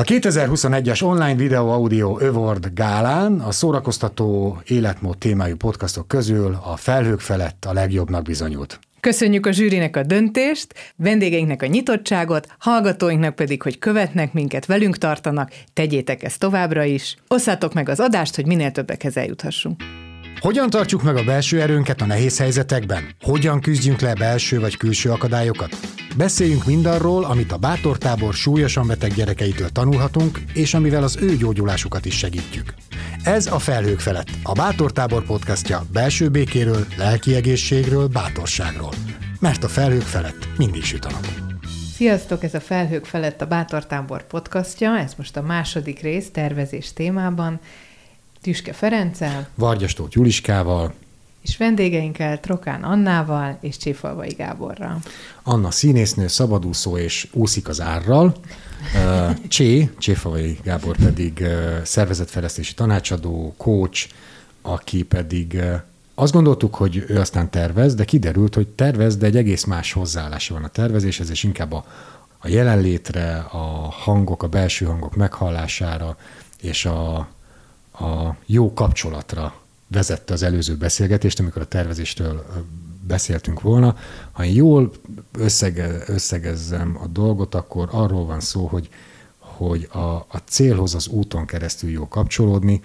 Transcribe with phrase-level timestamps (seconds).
[0.00, 7.20] A 2021-es online videó audio Award gálán a szórakoztató életmód témájú podcastok közül a felhők
[7.20, 8.78] felett a legjobbnak bizonyult.
[9.00, 15.50] Köszönjük a zsűrinek a döntést, vendégeinknek a nyitottságot, hallgatóinknak pedig, hogy követnek minket, velünk tartanak,
[15.72, 17.16] tegyétek ezt továbbra is.
[17.28, 19.82] Osszátok meg az adást, hogy minél többekhez eljuthassunk.
[20.40, 23.14] Hogyan tartjuk meg a belső erőnket a nehéz helyzetekben?
[23.20, 25.76] Hogyan küzdjünk le belső vagy külső akadályokat?
[26.16, 32.18] Beszéljünk mindarról, amit a bátortábor súlyosan beteg gyerekeitől tanulhatunk, és amivel az ő gyógyulásukat is
[32.18, 32.74] segítjük.
[33.24, 38.92] Ez a Felhők felett, a Bátortábor podcastja belső békéről, lelki egészségről, bátorságról.
[39.40, 41.26] Mert a felhők felett mindig süt a nap.
[41.94, 47.60] Sziasztok, ez a Felhők felett a Bátortábor podcastja, ez most a második rész tervezés témában.
[48.42, 50.94] Tüske Ferenccel, Vargyastót Juliskával,
[51.42, 54.98] és vendégeinkkel Trokán Annával és Cséfalvai Gáborral.
[55.42, 58.34] Anna színésznő, szabadúszó és úszik az árral.
[59.48, 61.44] Csé, Cséfalvai Gábor pedig
[61.82, 64.08] szervezetfejlesztési tanácsadó, coach,
[64.62, 65.62] aki pedig
[66.14, 70.54] azt gondoltuk, hogy ő aztán tervez, de kiderült, hogy tervez, de egy egész más hozzáállása
[70.54, 71.84] van a tervezéshez, és inkább a,
[72.38, 76.16] a jelenlétre, a hangok, a belső hangok meghallására,
[76.60, 77.28] és a,
[77.92, 79.54] a jó kapcsolatra
[79.86, 82.46] vezette az előző beszélgetést, amikor a tervezéstől
[83.06, 83.96] beszéltünk volna.
[84.32, 84.92] Ha én jól
[85.32, 88.88] összege, összegezzem a dolgot, akkor arról van szó, hogy,
[89.38, 92.82] hogy a, a célhoz az úton keresztül jó kapcsolódni,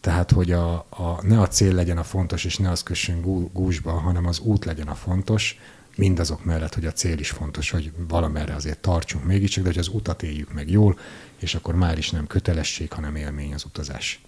[0.00, 3.52] tehát, hogy a, a, ne a cél legyen a fontos, és ne az kössön gú-
[3.52, 5.58] gúzsba, hanem az út legyen a fontos,
[5.96, 9.88] mindazok mellett, hogy a cél is fontos, hogy valamerre azért tartsunk mégiscsak, de hogy az
[9.88, 10.98] utat éljük meg jól,
[11.38, 14.20] és akkor már is nem kötelesség, hanem élmény az utazás.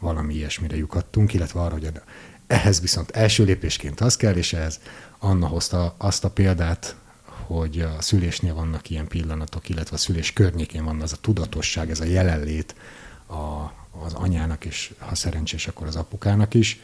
[0.00, 1.90] Valami ilyesmire lyukadtunk, illetve arra, hogy
[2.46, 4.80] ehhez viszont első lépésként az kell, és ehhez
[5.18, 10.84] Anna hozta azt a példát, hogy a szülésnél vannak ilyen pillanatok, illetve a szülés környékén
[10.84, 12.74] van az a tudatosság, ez a jelenlét
[13.26, 13.72] a,
[14.04, 16.80] az anyának, és ha szerencsés, akkor az apukának is,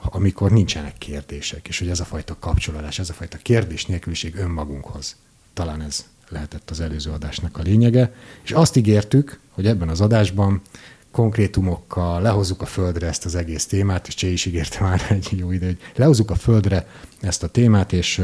[0.00, 5.16] amikor nincsenek kérdések, és hogy ez a fajta kapcsolódás, ez a fajta kérdés nélküliség önmagunkhoz.
[5.54, 8.14] Talán ez lehetett az előző adásnak a lényege.
[8.42, 10.62] És azt ígértük, hogy ebben az adásban
[11.10, 15.50] konkrétumokkal lehozzuk a földre ezt az egész témát, és Csé is ígérte már egy jó
[15.52, 16.88] ide, hogy lehozzuk a földre
[17.20, 18.22] ezt a témát, és,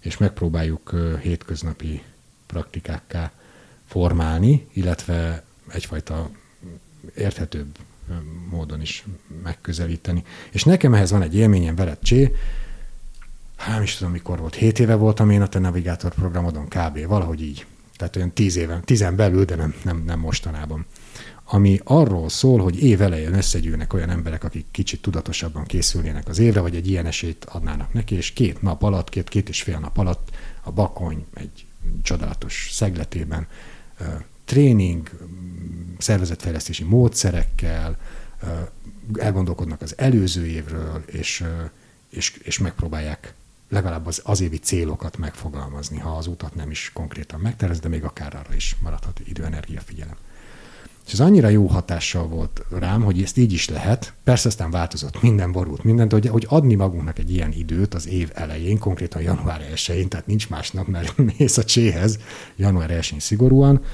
[0.00, 2.02] és megpróbáljuk hétköznapi
[2.46, 3.32] praktikákká
[3.86, 6.30] formálni, illetve egyfajta
[7.16, 7.78] érthetőbb
[8.50, 9.04] módon is
[9.42, 10.24] megközelíteni.
[10.50, 12.34] És nekem ehhez van egy élményem veled, Csé,
[13.56, 17.06] hát nem is tudom, mikor volt, 7 éve voltam én a te navigátor programodon kb.
[17.06, 17.66] Valahogy így.
[17.96, 20.86] Tehát olyan 10 éven, 10 belül, de nem, nem, nem mostanában.
[21.54, 26.60] Ami arról szól, hogy év elején összegyűlnek olyan emberek, akik kicsit tudatosabban készülnének az évre,
[26.60, 29.98] vagy egy ilyen esélyt adnának neki, és két nap alatt, két, két és fél nap
[29.98, 30.30] alatt
[30.62, 31.66] a Bakony egy
[32.02, 33.46] csodálatos szegletében
[34.44, 35.10] tréning,
[35.98, 37.98] szervezetfejlesztési módszerekkel,
[39.14, 41.44] elgondolkodnak az előző évről, és,
[42.08, 43.34] és, és megpróbálják
[43.68, 48.04] legalább az, az évi célokat megfogalmazni, ha az utat nem is konkrétan megtervez, de még
[48.04, 50.16] akár arra is maradhat idő, energia, figyelem.
[51.12, 54.14] És ez annyira jó hatással volt rám, hogy ezt így is lehet.
[54.24, 58.30] Persze aztán változott, minden borult, mindent, hogy, hogy adni magunknak egy ilyen időt az év
[58.34, 62.18] elején, konkrétan január 1-én, tehát nincs másnap, mert mész a cséhez
[62.56, 63.84] január 1-én szigorúan,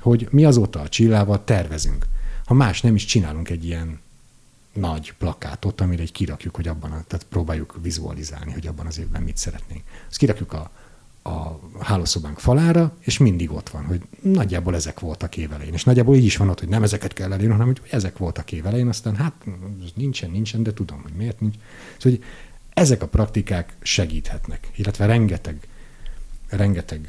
[0.00, 2.06] hogy mi azóta a csillával tervezünk.
[2.44, 4.00] Ha más nem is csinálunk egy ilyen
[4.72, 9.22] nagy plakátot, amire egy kirakjuk, hogy abban, a, tehát próbáljuk vizualizálni, hogy abban az évben
[9.22, 9.82] mit szeretnénk.
[10.08, 10.70] Azt kirakjuk a,
[11.26, 15.72] a hálószobánk falára, és mindig ott van, hogy nagyjából ezek voltak évelején.
[15.72, 18.52] És nagyjából így is van ott, hogy nem ezeket kell elérni, hanem hogy ezek voltak
[18.52, 19.32] évelején, aztán hát
[19.94, 21.54] nincsen, nincsen, de tudom, hogy miért nincs.
[21.98, 22.24] Szóval, hogy
[22.74, 25.68] ezek a praktikák segíthetnek, illetve rengeteg,
[26.48, 27.08] rengeteg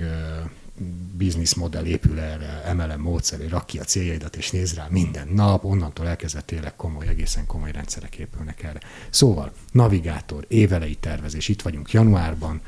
[1.17, 6.07] bizniszmodell épül erre, MLM módszeré, rak ki a céljaidat, és néz rá minden nap, onnantól
[6.07, 8.79] elkezdve tényleg komoly, egészen komoly rendszerek épülnek erre.
[9.09, 12.61] Szóval, navigátor, évelei tervezés, itt vagyunk januárban,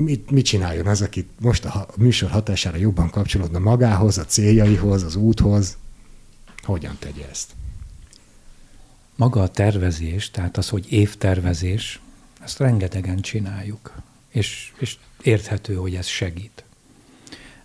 [0.00, 5.16] mit, mit csináljon az, aki most a műsor hatására jobban kapcsolódna magához, a céljaihoz, az
[5.16, 5.76] úthoz,
[6.62, 7.50] hogyan tegye ezt?
[9.16, 12.00] Maga a tervezés, tehát az, hogy évtervezés,
[12.40, 13.94] ezt rengetegen csináljuk,
[14.28, 16.64] és, és érthető, hogy ez segít.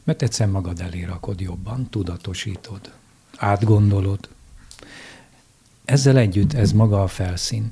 [0.04, 2.94] Mert egyszer magad elé rakod jobban, tudatosítod,
[3.38, 4.30] átgondolod.
[5.86, 7.71] Ezzel együtt ez maga a felszín.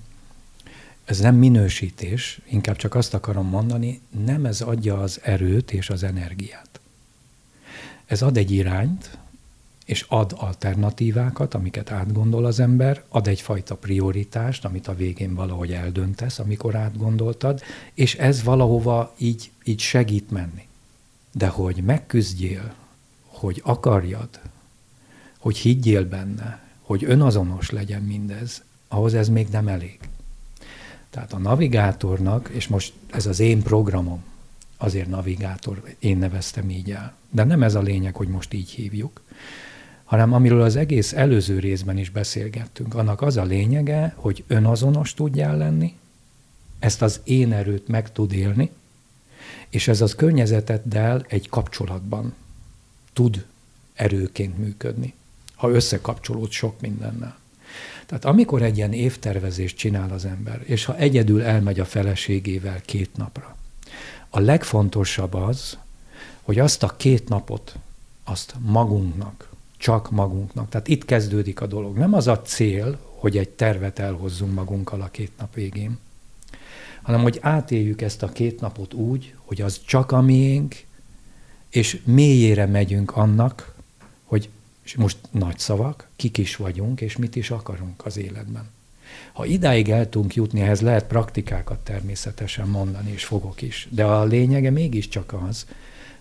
[1.05, 6.03] Ez nem minősítés, inkább csak azt akarom mondani, nem ez adja az erőt és az
[6.03, 6.79] energiát.
[8.05, 9.17] Ez ad egy irányt,
[9.85, 16.39] és ad alternatívákat, amiket átgondol az ember, ad egyfajta prioritást, amit a végén valahogy eldöntesz,
[16.39, 17.61] amikor átgondoltad,
[17.93, 20.67] és ez valahova így, így segít menni.
[21.31, 22.73] De hogy megküzdjél,
[23.27, 24.29] hogy akarjad,
[25.37, 29.99] hogy higgyél benne, hogy önazonos legyen mindez, ahhoz ez még nem elég.
[31.13, 34.23] Tehát a navigátornak, és most ez az én programom,
[34.77, 37.15] azért navigátor, én neveztem így el.
[37.29, 39.21] De nem ez a lényeg, hogy most így hívjuk,
[40.03, 42.95] hanem amiről az egész előző részben is beszélgettünk.
[42.95, 45.95] Annak az a lényege, hogy önazonos tudjál lenni,
[46.79, 48.71] ezt az én erőt meg tud élni,
[49.69, 52.33] és ez az környezeteddel egy kapcsolatban
[53.13, 53.45] tud
[53.93, 55.13] erőként működni,
[55.55, 57.41] ha összekapcsolód sok mindennel.
[58.05, 63.17] Tehát amikor egy ilyen évtervezést csinál az ember, és ha egyedül elmegy a feleségével két
[63.17, 63.55] napra,
[64.29, 65.77] a legfontosabb az,
[66.41, 67.75] hogy azt a két napot,
[68.23, 70.69] azt magunknak, csak magunknak.
[70.69, 71.97] Tehát itt kezdődik a dolog.
[71.97, 75.99] Nem az a cél, hogy egy tervet elhozzunk magunkkal a két nap végén,
[77.01, 80.75] hanem hogy átéljük ezt a két napot úgy, hogy az csak a miénk,
[81.69, 83.72] és mélyére megyünk annak,
[84.83, 88.69] és most nagy szavak, kik is vagyunk, és mit is akarunk az életben.
[89.33, 93.87] Ha idáig el tudunk jutni, ehhez lehet praktikákat természetesen mondani, és fogok is.
[93.89, 95.65] De a lényege mégiscsak az,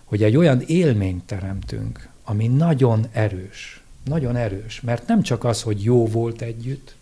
[0.03, 3.81] hogy egy olyan élményt teremtünk, ami nagyon erős.
[4.03, 4.81] Nagyon erős.
[4.81, 6.95] Mert nem csak az, hogy jó volt együtt,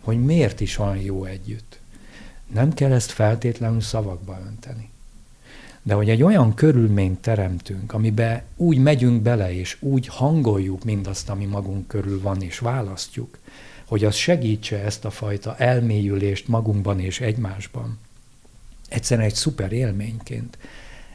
[0.00, 1.78] hogy miért is van jó együtt.
[2.52, 4.90] Nem kell ezt feltétlenül szavakba önteni.
[5.82, 11.44] De hogy egy olyan körülményt teremtünk, amiben úgy megyünk bele, és úgy hangoljuk mindazt, ami
[11.44, 13.38] magunk körül van, és választjuk,
[13.86, 17.98] hogy az segítse ezt a fajta elmélyülést magunkban és egymásban.
[18.88, 20.58] Egyszerűen egy szuper élményként.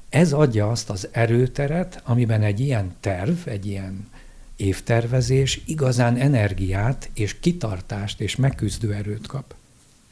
[0.10, 4.08] Ez adja azt az erőteret, amiben egy ilyen terv, egy ilyen
[4.56, 9.56] évtervezés igazán energiát és kitartást és megküzdő erőt kap.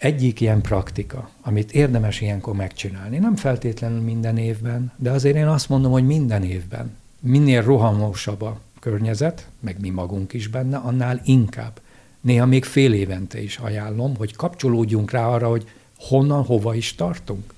[0.03, 5.69] Egyik ilyen praktika, amit érdemes ilyenkor megcsinálni, nem feltétlenül minden évben, de azért én azt
[5.69, 6.97] mondom, hogy minden évben.
[7.19, 11.81] Minél rohamosabb a környezet, meg mi magunk is benne, annál inkább.
[12.21, 15.67] Néha még fél évente is ajánlom, hogy kapcsolódjunk rá arra, hogy
[15.97, 17.53] honnan, hova is tartunk.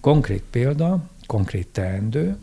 [0.00, 2.36] Konkrét példa, konkrét teendő,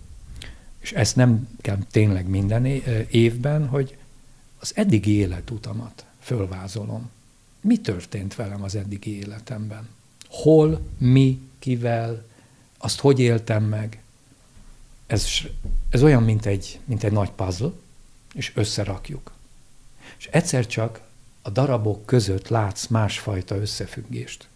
[0.79, 2.65] és ezt nem kell tényleg minden
[3.09, 3.97] évben, hogy
[4.59, 7.09] az eddigi életutamat fölvázolom.
[7.63, 9.89] Mi történt velem az eddigi életemben?
[10.29, 12.25] Hol, mi, kivel,
[12.77, 14.01] azt hogy éltem meg?
[15.07, 15.27] Ez,
[15.89, 17.71] ez olyan, mint egy, mint egy nagy puzzle,
[18.33, 19.31] és összerakjuk.
[20.17, 21.01] És egyszer csak
[21.41, 24.47] a darabok között látsz másfajta összefüggést.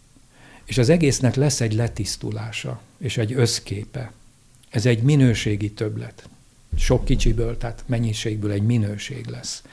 [0.65, 4.11] És az egésznek lesz egy letisztulása, és egy összképe.
[4.69, 6.29] Ez egy minőségi többlet.
[6.77, 9.63] Sok kicsiből, tehát mennyiségből egy minőség lesz.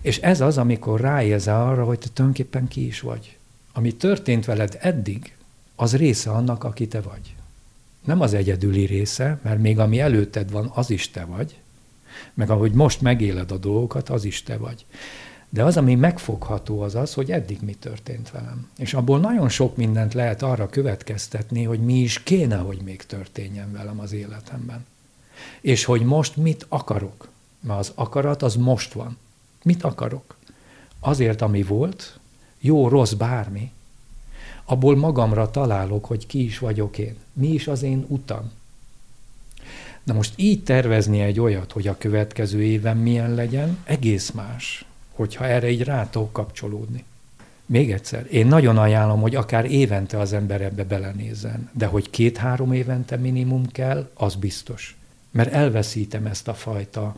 [0.00, 3.36] És ez az, amikor ráérsz arra, hogy te tulajdonképpen ki is vagy.
[3.72, 5.36] Ami történt veled eddig,
[5.74, 7.34] az része annak, aki te vagy.
[8.04, 11.56] Nem az egyedüli része, mert még ami előtted van, az is te vagy,
[12.34, 14.86] meg ahogy most megéled a dolgokat, az is te vagy.
[15.48, 18.68] De az, ami megfogható, az az, hogy eddig mi történt velem.
[18.78, 23.72] És abból nagyon sok mindent lehet arra következtetni, hogy mi is kéne, hogy még történjen
[23.72, 24.86] velem az életemben.
[25.60, 27.28] És hogy most mit akarok.
[27.60, 29.16] Mert az akarat az most van.
[29.66, 30.36] Mit akarok?
[31.00, 32.18] Azért, ami volt,
[32.60, 33.70] jó, rossz, bármi,
[34.64, 37.16] abból magamra találok, hogy ki is vagyok én.
[37.32, 38.50] Mi is az én utam.
[40.02, 45.46] Na most így tervezni egy olyat, hogy a következő éven milyen legyen, egész más, hogyha
[45.46, 47.04] erre így rá kapcsolódni.
[47.66, 52.72] Még egyszer, én nagyon ajánlom, hogy akár évente az ember ebbe belenézzen, de hogy két-három
[52.72, 54.96] évente minimum kell, az biztos.
[55.30, 57.16] Mert elveszítem ezt a fajta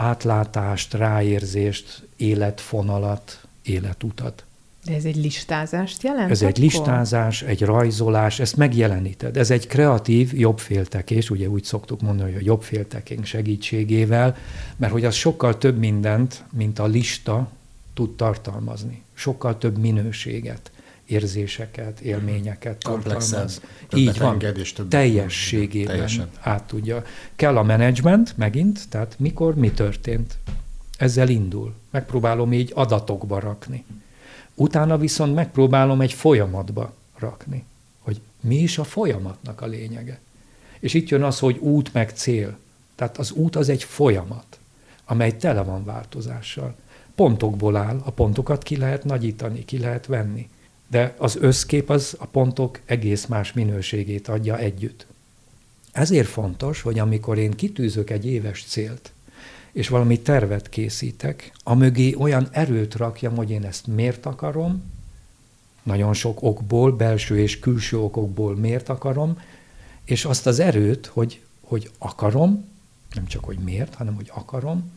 [0.00, 4.44] átlátást, ráérzést, életfonalat, életutat.
[4.84, 6.30] De ez egy listázást jelent?
[6.30, 6.50] Ez akkor?
[6.50, 9.36] egy listázás, egy rajzolás, ezt megjeleníted.
[9.36, 14.36] Ez egy kreatív jobbféltekés, ugye úgy szoktuk mondani, hogy a jobbféltekénk segítségével,
[14.76, 17.50] mert hogy az sokkal több mindent, mint a lista
[17.94, 19.02] tud tartalmazni.
[19.14, 20.70] Sokkal több minőséget
[21.10, 23.60] érzéseket, élményeket tartalmaz.
[23.94, 26.28] Így van, és több teljességében teljesen.
[26.40, 27.04] át tudja.
[27.36, 30.38] Kell a menedzsment megint, tehát mikor, mi történt.
[30.98, 31.74] Ezzel indul.
[31.90, 33.84] Megpróbálom így adatokba rakni.
[34.54, 37.64] Utána viszont megpróbálom egy folyamatba rakni,
[37.98, 40.20] hogy mi is a folyamatnak a lényege.
[40.80, 42.58] És itt jön az, hogy út meg cél.
[42.94, 44.58] Tehát az út az egy folyamat,
[45.04, 46.74] amely tele van változással.
[47.14, 50.48] Pontokból áll, a pontokat ki lehet nagyítani, ki lehet venni
[50.90, 55.06] de az összkép az a pontok egész más minőségét adja együtt.
[55.92, 59.12] Ezért fontos, hogy amikor én kitűzök egy éves célt,
[59.72, 64.82] és valami tervet készítek, a mögé olyan erőt rakjam, hogy én ezt miért akarom,
[65.82, 69.40] nagyon sok okból, belső és külső okokból miért akarom,
[70.04, 72.68] és azt az erőt, hogy, hogy akarom,
[73.14, 74.90] nem csak hogy miért, hanem hogy akarom,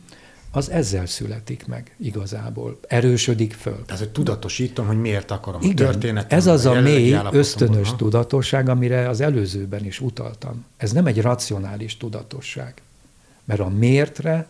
[0.54, 3.84] az ezzel születik meg igazából, erősödik föl.
[3.84, 6.38] Tehát, hogy tudatosítom, hogy miért akarom Igen, a történetem.
[6.38, 7.96] ez az a mély, ösztönös ha?
[7.96, 10.64] tudatosság, amire az előzőben is utaltam.
[10.76, 12.82] Ez nem egy racionális tudatosság,
[13.44, 14.48] mert a miértre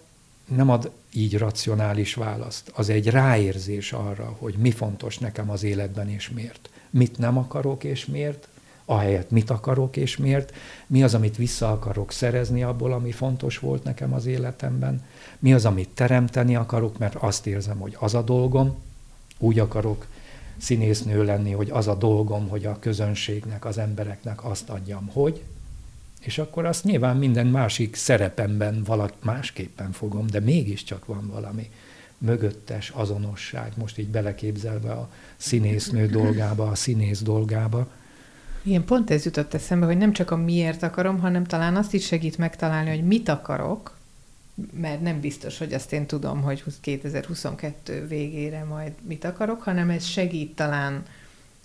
[0.54, 2.72] nem ad így racionális választ.
[2.74, 6.70] Az egy ráérzés arra, hogy mi fontos nekem az életben és miért.
[6.90, 8.48] Mit nem akarok és miért,
[8.84, 10.52] ahelyett mit akarok és miért,
[10.86, 15.02] mi az, amit vissza akarok szerezni abból, ami fontos volt nekem az életemben,
[15.44, 18.74] mi az, amit teremteni akarok, mert azt érzem, hogy az a dolgom,
[19.38, 20.06] úgy akarok
[20.56, 25.42] színésznő lenni, hogy az a dolgom, hogy a közönségnek, az embereknek azt adjam, hogy,
[26.20, 31.70] és akkor azt nyilván minden másik szerepemben valaki másképpen fogom, de mégiscsak van valami
[32.18, 37.88] mögöttes azonosság, most így beleképzelve a színésznő dolgába, a színész dolgába.
[38.62, 42.06] Igen, pont ez jutott eszembe, hogy nem csak a miért akarom, hanem talán azt is
[42.06, 44.02] segít megtalálni, hogy mit akarok,
[44.72, 50.04] mert nem biztos, hogy azt én tudom, hogy 2022 végére majd mit akarok, hanem ez
[50.04, 51.02] segít talán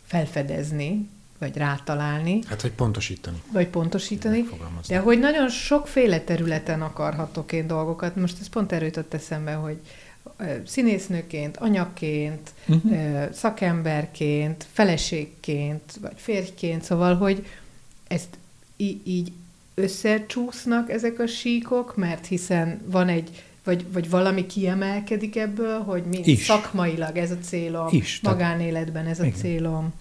[0.06, 2.40] felfedezni, vagy rátalálni.
[2.48, 3.42] Hát, hogy pontosítani.
[3.52, 4.46] Vagy pontosítani.
[4.88, 8.16] De hogy nagyon sokféle területen akarhatok én dolgokat.
[8.16, 9.80] Most ez pont erőtött eszembe, hogy
[10.66, 13.32] színésznőként, anyaként, uh-huh.
[13.32, 17.46] szakemberként, feleségként, vagy férjként, szóval, hogy
[18.08, 18.38] ezt
[18.78, 19.32] í- így
[19.80, 26.20] összecsúsznak ezek a síkok, mert hiszen van egy, vagy, vagy valami kiemelkedik ebből, hogy mi
[26.24, 26.46] Is.
[26.46, 29.38] szakmailag ez a célom, Is, magánéletben ez a igen.
[29.38, 29.94] célom.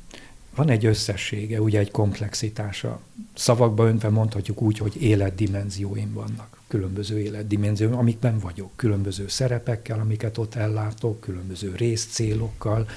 [0.54, 3.00] Van egy összessége, ugye egy komplexitása.
[3.34, 6.60] Szavakba öntve mondhatjuk úgy, hogy életdimenzióim vannak.
[6.68, 8.70] Különböző életdimenzióim, amikben vagyok.
[8.76, 12.88] Különböző szerepekkel, amiket ott ellátok, különböző részcélokkal,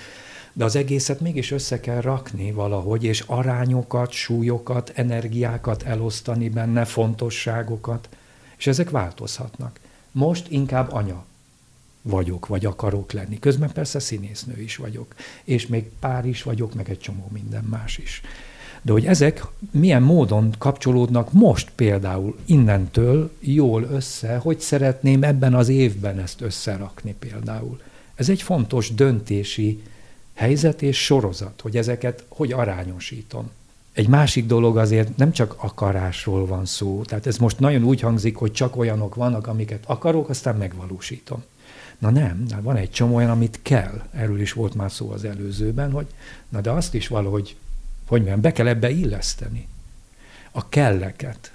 [0.53, 8.09] de az egészet mégis össze kell rakni valahogy, és arányokat, súlyokat, energiákat elosztani benne, fontosságokat,
[8.57, 9.79] és ezek változhatnak.
[10.11, 11.25] Most inkább anya
[12.01, 13.39] vagyok, vagy akarok lenni.
[13.39, 17.97] Közben persze színésznő is vagyok, és még pár is vagyok, meg egy csomó minden más
[17.97, 18.21] is.
[18.81, 25.69] De hogy ezek milyen módon kapcsolódnak most például innentől jól össze, hogy szeretném ebben az
[25.69, 27.81] évben ezt összerakni például.
[28.15, 29.81] Ez egy fontos döntési
[30.41, 33.49] helyzet és sorozat, hogy ezeket hogy arányosítom.
[33.93, 38.35] Egy másik dolog azért nem csak akarásról van szó, tehát ez most nagyon úgy hangzik,
[38.35, 41.43] hogy csak olyanok vannak, amiket akarok, aztán megvalósítom.
[41.97, 44.01] Na nem, na van egy csomó olyan, amit kell.
[44.11, 46.07] Erről is volt már szó az előzőben, hogy
[46.49, 47.55] na de azt is valahogy,
[48.07, 49.67] hogy mondjam, be kell ebbe illeszteni.
[50.51, 51.51] A kelleket.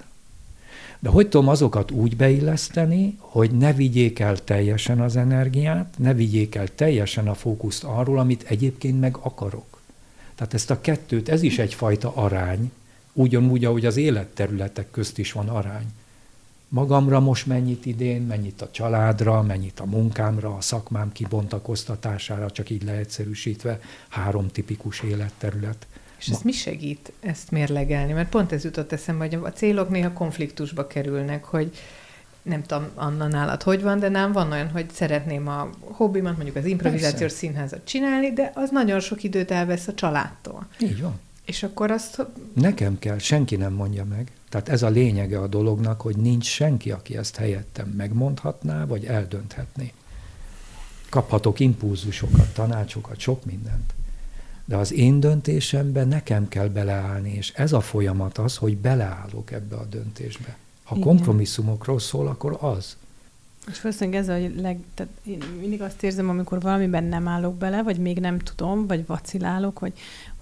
[0.99, 6.55] De hogy tudom azokat úgy beilleszteni, hogy ne vigyék el teljesen az energiát, ne vigyék
[6.55, 9.81] el teljesen a fókuszt arról, amit egyébként meg akarok.
[10.35, 12.71] Tehát ezt a kettőt, ez is egyfajta arány,
[13.13, 15.85] ugyanúgy, ahogy az életterületek közt is van arány.
[16.69, 22.83] Magamra most mennyit idén, mennyit a családra, mennyit a munkámra, a szakmám kibontakoztatására, csak így
[22.83, 25.87] leegyszerűsítve, három tipikus életterület.
[26.19, 28.13] És ez mi segít ezt mérlegelni?
[28.13, 31.77] Mert pont ez jutott eszembe, hogy a célok néha konfliktusba kerülnek, hogy
[32.41, 36.55] nem tudom, Anna nálad hogy van, de nem van olyan, hogy szeretném a hobbimat, mondjuk
[36.55, 37.35] az improvizációs Persze.
[37.35, 40.67] színházat csinálni, de az nagyon sok időt elvesz a családtól.
[40.79, 41.19] Így van.
[41.45, 42.25] És akkor azt...
[42.53, 44.31] Nekem kell, senki nem mondja meg.
[44.49, 49.93] Tehát ez a lényege a dolognak, hogy nincs senki, aki ezt helyettem megmondhatná, vagy eldönthetné.
[51.09, 53.93] Kaphatok impulzusokat, tanácsokat, sok mindent.
[54.69, 59.75] De az én döntésemben nekem kell beleállni, és ez a folyamat az, hogy beleállok ebbe
[59.75, 60.57] a döntésbe.
[60.83, 61.07] Ha Igen.
[61.07, 62.97] kompromisszumokról szól, akkor az.
[63.71, 64.79] És valószínűleg ez a leg...
[64.93, 69.05] Tehát én mindig azt érzem, amikor valamiben nem állok bele, vagy még nem tudom, vagy
[69.05, 69.93] vacilálok, vagy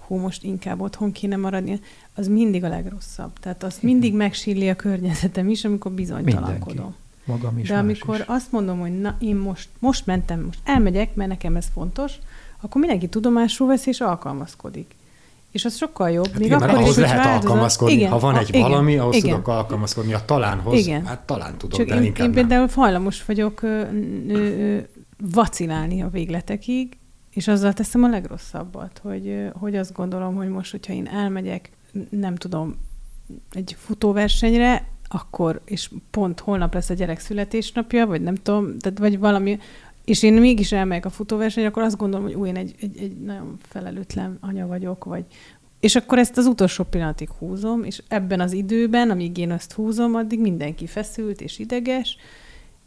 [0.06, 1.80] hú, most inkább otthon kéne maradni,
[2.14, 3.38] az mindig a legrosszabb.
[3.40, 6.66] Tehát azt mindig megsíli a környezetem is, amikor bizonytalankodom.
[6.66, 7.04] Mindenki.
[7.24, 8.24] Magam is, De amikor is.
[8.26, 12.12] azt mondom, hogy na, én most, most mentem, most elmegyek, mert nekem ez fontos,
[12.66, 14.94] akkor mindenki tudomásul veszi és alkalmazkodik.
[15.50, 16.26] És az sokkal jobb.
[16.26, 17.42] Hát még igen, akkor ahhoz is, lehet változat.
[17.44, 17.94] alkalmazkodni.
[17.94, 19.30] Igen, ha van egy igen, valami, ahhoz igen.
[19.30, 20.12] tudok alkalmazkodni.
[20.12, 21.06] A talánhoz, igen.
[21.06, 23.82] hát talán tudok, Csak de én, inkább én például hajlamos vagyok ö,
[24.28, 24.78] ö,
[25.32, 26.96] vacilálni a végletekig,
[27.30, 31.70] és azzal teszem a legrosszabbat, hogy, hogy azt gondolom, hogy most, hogyha én elmegyek,
[32.10, 32.76] nem tudom,
[33.50, 39.18] egy futóversenyre, akkor, és pont holnap lesz a gyerek születésnapja, vagy nem tudom, tehát vagy
[39.18, 39.58] valami,
[40.06, 43.16] és én mégis elmegyek a futóversenyre, akkor azt gondolom, hogy új, én egy, egy, egy
[43.16, 45.24] nagyon felelőtlen anya vagyok, vagy,
[45.80, 50.14] és akkor ezt az utolsó pillanatig húzom, és ebben az időben, amíg én azt húzom,
[50.14, 52.16] addig mindenki feszült és ideges,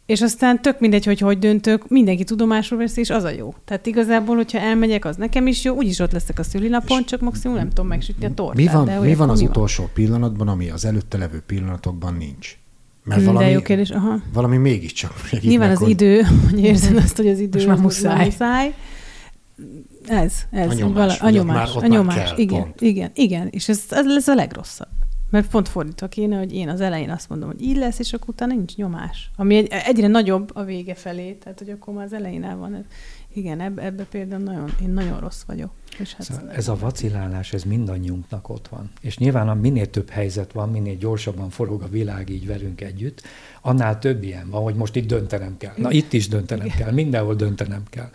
[0.06, 3.54] és aztán tök mindegy, hogy hogy döntök, mindenki tudomásul veszi, és az a jó.
[3.66, 7.58] Tehát igazából, hogyha elmegyek, az nekem is jó, úgyis ott leszek a szülinapon, csak maximum
[7.58, 8.56] nem tudom megsütni a tortát.
[8.56, 9.92] Mi van, de mi van az mi utolsó van?
[9.94, 12.59] pillanatban, ami az előtte levő pillanatokban nincs?
[13.10, 14.20] Mert valami, De jó kérdés, aha.
[14.34, 17.78] valami mégiscsak segít Nyilván az hogy- idő, hogy érzed azt, hogy az idő Most már
[17.78, 18.26] muszáj.
[18.26, 18.74] muszáj.
[20.08, 20.70] Ez, ez.
[20.72, 22.16] A nyomás, a ugye, nyomás, már a már nyomás.
[22.16, 22.82] kell, igen, pont.
[22.82, 24.88] igen, igen, és ez, ez lesz a legrosszabb.
[25.30, 28.30] Mert pont fordítva kéne, hogy én az elején azt mondom, hogy így lesz, és akkor
[28.30, 29.32] utána nincs nyomás.
[29.36, 32.86] Ami egy, egyre nagyobb a vége felé, tehát hogy akkor már az elején el van.
[33.40, 35.72] Igen, ebbe, ebbe például nagyon, én nagyon rossz vagyok.
[36.00, 38.90] És hát Szóval ez a vacilálás, ez mindannyiunknak ott van.
[39.02, 43.22] És nyilván minél több helyzet van, minél gyorsabban forog a világ így velünk együtt,
[43.62, 45.74] annál több ilyen van, hogy most itt döntenem kell.
[45.78, 48.10] Na itt is döntenem kell, mindenhol döntenem kell.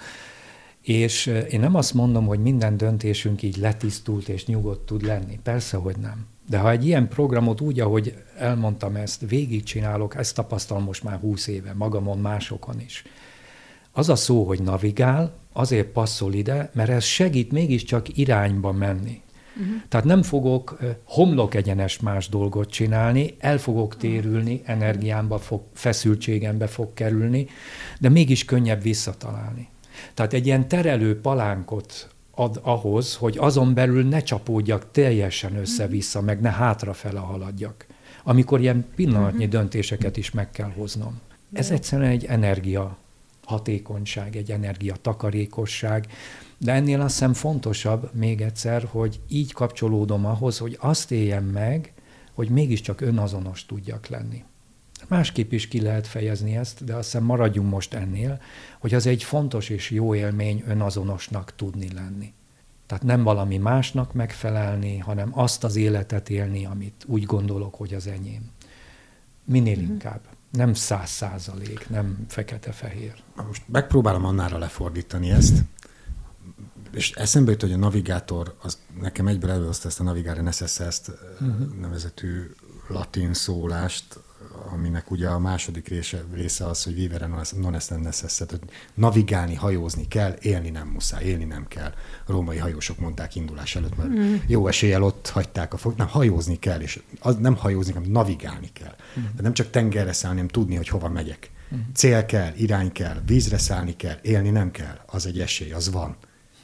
[0.80, 5.38] És én nem azt mondom, hogy minden döntésünk így letisztult és nyugodt tud lenni.
[5.42, 6.26] Persze, hogy nem.
[6.48, 11.46] De ha egy ilyen programot úgy, ahogy elmondtam ezt, végigcsinálok, ezt tapasztalom most már húsz
[11.46, 13.04] éve, magamon, másokon is.
[13.96, 19.22] Az a szó, hogy navigál, azért passzol ide, mert ez segít mégiscsak irányba menni.
[19.56, 19.74] Uh-huh.
[19.88, 26.94] Tehát nem fogok homlok egyenes más dolgot csinálni, el fogok térülni, energiámba fog, feszültségembe fog
[26.94, 27.46] kerülni,
[28.00, 29.68] de mégis könnyebb visszatalálni.
[30.14, 36.40] Tehát egy ilyen terelő palánkot ad ahhoz, hogy azon belül ne csapódjak teljesen össze-vissza, meg
[36.40, 37.86] ne hátrafele haladjak.
[38.24, 41.20] Amikor ilyen pillanatnyi döntéseket is meg kell hoznom.
[41.52, 42.96] Ez egyszerűen egy energia
[43.44, 46.06] hatékonyság, egy energia takarékosság,
[46.58, 51.92] de ennél azt hiszem fontosabb még egyszer, hogy így kapcsolódom ahhoz, hogy azt éljem meg,
[52.34, 54.44] hogy mégiscsak önazonos tudjak lenni.
[55.08, 58.40] Másképp is ki lehet fejezni ezt, de azt hiszem maradjunk most ennél,
[58.78, 62.32] hogy az egy fontos és jó élmény önazonosnak tudni lenni.
[62.86, 68.06] Tehát nem valami másnak megfelelni, hanem azt az életet élni, amit úgy gondolok, hogy az
[68.06, 68.50] enyém.
[69.44, 69.90] Minél uh-huh.
[69.90, 70.20] inkább.
[70.56, 73.14] Nem száz százalék, nem fekete-fehér.
[73.46, 75.62] Most megpróbálom annára lefordítani ezt,
[76.92, 81.12] és eszembe jut, hogy a navigátor, az nekem egyből előhozta ezt a Navigare Necesse ezt
[81.40, 81.74] uh-huh.
[81.80, 82.50] nevezetű
[82.88, 84.18] latin szólást,
[84.72, 88.60] aminek ugye a második része, része az, hogy vivere non est necesse, hogy
[88.94, 91.92] navigálni, hajózni kell, élni nem muszáj, élni nem kell.
[92.26, 94.34] A római hajósok mondták indulás előtt, mert mm.
[94.46, 98.70] jó eséllyel ott hagyták a fog, nem, hajózni kell, és az nem hajózni, hanem navigálni
[98.72, 98.94] kell.
[99.18, 99.22] Mm.
[99.36, 101.50] De nem csak tengerre szállni, hanem tudni, hogy hova megyek.
[101.74, 101.78] Mm.
[101.94, 106.16] Cél kell, irány kell, vízre szállni kell, élni nem kell, az egy esély, az van.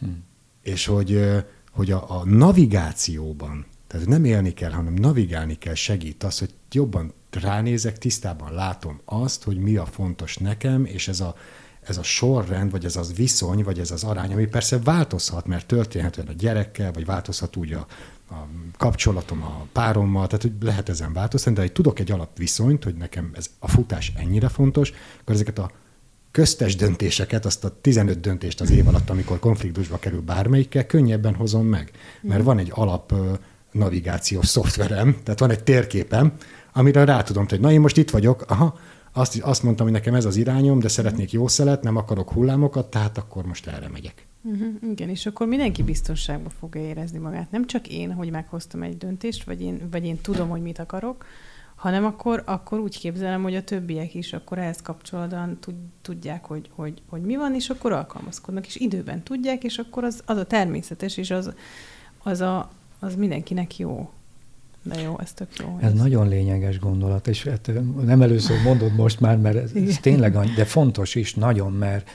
[0.07, 0.11] Mm.
[0.62, 1.20] És hogy,
[1.70, 7.12] hogy a, a navigációban, tehát nem élni kell, hanem navigálni kell, segít az, hogy jobban
[7.34, 11.34] ránézek, tisztában látom azt, hogy mi a fontos nekem, és ez a,
[11.80, 15.66] ez a sorrend, vagy ez az viszony, vagy ez az arány, ami persze változhat, mert
[15.66, 17.86] történhet olyan a gyerekkel, vagy változhat úgy a,
[18.30, 22.94] a kapcsolatom a párommal, tehát hogy lehet ezen változtatni, de hogy tudok egy alapviszonyt, hogy
[22.94, 25.70] nekem ez a futás ennyire fontos, akkor ezeket a
[26.30, 31.66] köztes döntéseket, azt a 15 döntést az év alatt, amikor konfliktusba kerül bármelyikkel, könnyebben hozom
[31.66, 31.90] meg.
[32.20, 33.14] Mert van egy alap
[33.72, 36.32] navigációs szoftverem, tehát van egy térképem,
[36.72, 38.78] amire rá tudom, hogy na én most itt vagyok, aha,
[39.12, 42.90] azt, azt mondtam, hogy nekem ez az irányom, de szeretnék jó szelet, nem akarok hullámokat,
[42.90, 44.26] tehát akkor most erre megyek.
[44.42, 47.50] Uh-huh, igen, és akkor mindenki biztonságban fogja érezni magát.
[47.50, 51.24] Nem csak én, hogy meghoztam egy döntést, vagy én, vagy én tudom, hogy mit akarok,
[51.74, 55.59] hanem akkor, akkor úgy képzelem, hogy a többiek is akkor ehhez kapcsolódóan
[56.02, 60.22] tudják, hogy, hogy, hogy mi van, és akkor alkalmazkodnak, és időben tudják, és akkor az,
[60.26, 61.52] az a természetes, és az,
[62.22, 64.11] az, a, az mindenkinek jó.
[64.82, 65.78] De jó, ez tök jó.
[65.80, 67.70] Ez, ez nagyon lényeges gondolat, és hát
[68.04, 72.10] nem először mondod most már, mert ez, ez tényleg, de fontos is nagyon, mert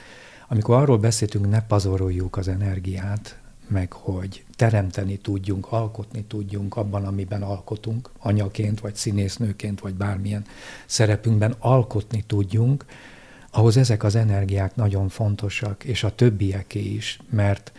[0.48, 7.42] amikor arról beszéltünk, ne pazaroljuk az energiát, meg hogy teremteni tudjunk, alkotni tudjunk abban, amiben
[7.42, 10.44] alkotunk, anyaként, vagy színésznőként, vagy bármilyen
[10.86, 12.84] szerepünkben alkotni tudjunk,
[13.50, 17.72] ahhoz ezek az energiák nagyon fontosak, és a többieké is, mert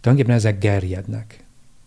[0.00, 1.43] tulajdonképpen ezek gerjednek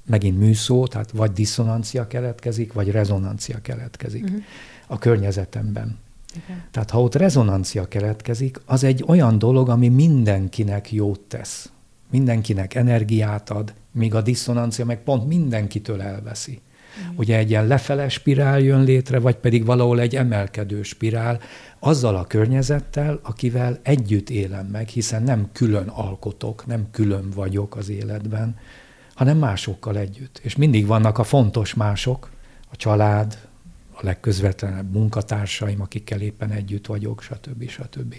[0.07, 4.41] megint műszó, tehát vagy diszonancia keletkezik, vagy rezonancia keletkezik uh-huh.
[4.87, 5.97] a környezetemben.
[6.43, 6.55] Okay.
[6.71, 11.71] Tehát ha ott rezonancia keletkezik, az egy olyan dolog, ami mindenkinek jót tesz.
[12.11, 16.61] Mindenkinek energiát ad, míg a diszonancia meg pont mindenkitől elveszi.
[17.01, 17.19] Uh-huh.
[17.19, 21.39] Ugye egy ilyen lefele spirál jön létre, vagy pedig valahol egy emelkedő spirál,
[21.79, 27.89] azzal a környezettel, akivel együtt élem meg, hiszen nem külön alkotok, nem külön vagyok az
[27.89, 28.55] életben,
[29.17, 30.39] hanem másokkal együtt.
[30.43, 32.29] És mindig vannak a fontos mások,
[32.71, 33.47] a család,
[33.91, 37.69] a legközvetlenebb munkatársaim, akikkel éppen együtt vagyok, stb.
[37.69, 38.15] stb.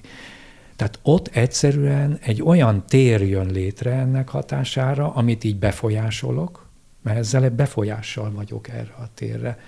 [0.76, 6.68] Tehát ott egyszerűen egy olyan tér jön létre ennek hatására, amit így befolyásolok,
[7.02, 9.58] mert ezzel befolyással vagyok erre a térre,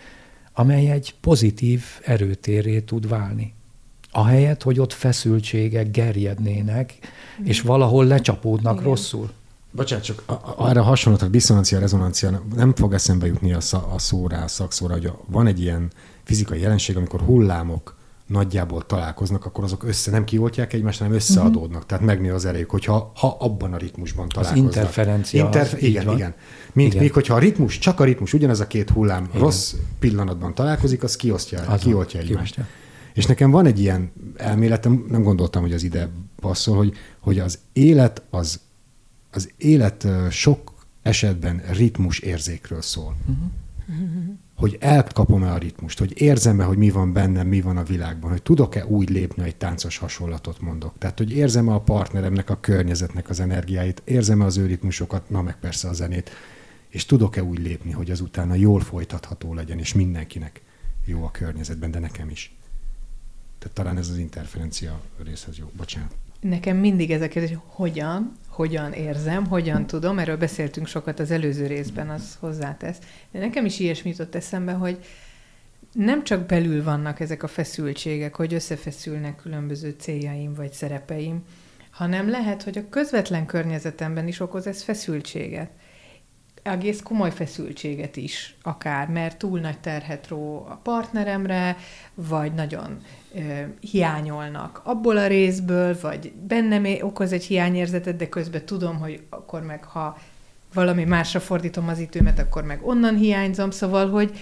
[0.53, 3.55] amely egy pozitív erőtérré tud válni.
[4.11, 6.95] Ahelyett, hogy ott feszültségek gerjednének,
[7.41, 7.45] mm.
[7.45, 8.85] és valahol lecsapódnak Igen.
[8.85, 9.31] rosszul.
[9.71, 10.23] Bocsánat, csak
[10.57, 13.59] arra hasonlott, a diszonancia, rezonancia, nem fog eszembe jutni a,
[13.93, 15.91] a szóra, a szakszóra, hogy van egy ilyen
[16.25, 21.69] fizikai jelenség, amikor hullámok nagyjából találkoznak, akkor azok össze nem kioltják egymást, hanem összeadódnak.
[21.69, 21.87] Uh-huh.
[21.87, 24.69] Tehát megnő az erejük, hogyha ha abban a ritmusban találkoznak.
[24.69, 25.45] Az interferencia.
[25.45, 26.35] Interf- az igen, igen.
[26.73, 27.03] Mint igen.
[27.03, 29.41] még hogyha a ritmus, csak a ritmus, ugyanez a két hullám igen.
[29.41, 32.55] rossz pillanatban találkozik, az kiosztja, az kioltja egymást.
[32.55, 32.75] Kioltja.
[33.15, 36.09] És nekem van egy ilyen elméletem, nem gondoltam, hogy az ide
[36.41, 38.61] passzol, hogy, hogy az élet az,
[39.31, 43.17] az élet sok esetben ritmus érzékről szól.
[43.87, 44.39] Uh-huh.
[44.55, 48.43] Hogy elkapom-e a ritmust, hogy érzem-e, hogy mi van bennem, mi van a világban, hogy
[48.43, 50.95] tudok-e úgy lépni, egy táncos hasonlatot mondok.
[50.99, 55.59] Tehát, hogy érzem-e a partneremnek, a környezetnek az energiáit, érzem-e az ő ritmusokat, na meg
[55.59, 56.31] persze a zenét,
[56.89, 60.63] és tudok-e úgy lépni, hogy az utána jól folytatható legyen, és mindenkinek
[61.05, 62.55] jó a környezetben, de nekem is.
[63.59, 65.71] Tehát talán ez az interferencia részhez jó.
[65.77, 66.15] Bocsánat.
[66.41, 71.31] Nekem mindig ez a kérdés, hogy hogyan, hogyan érzem, hogyan tudom, erről beszéltünk sokat az
[71.31, 72.99] előző részben, az hozzátesz.
[73.31, 74.99] De nekem is ilyesmit jutott eszembe, hogy
[75.93, 81.45] nem csak belül vannak ezek a feszültségek, hogy összefeszülnek különböző céljaim vagy szerepeim,
[81.91, 85.71] hanem lehet, hogy a közvetlen környezetemben is okoz ez feszültséget
[86.63, 91.77] egész komoly feszültséget is akár, mert túl nagy terhet ró a partneremre,
[92.15, 93.01] vagy nagyon
[93.35, 93.41] ö,
[93.81, 99.85] hiányolnak abból a részből, vagy bennem okoz egy hiányérzetet, de közben tudom, hogy akkor meg
[99.85, 100.19] ha
[100.75, 104.39] valami másra fordítom az időmet, akkor meg onnan hiányzom, szóval, hogy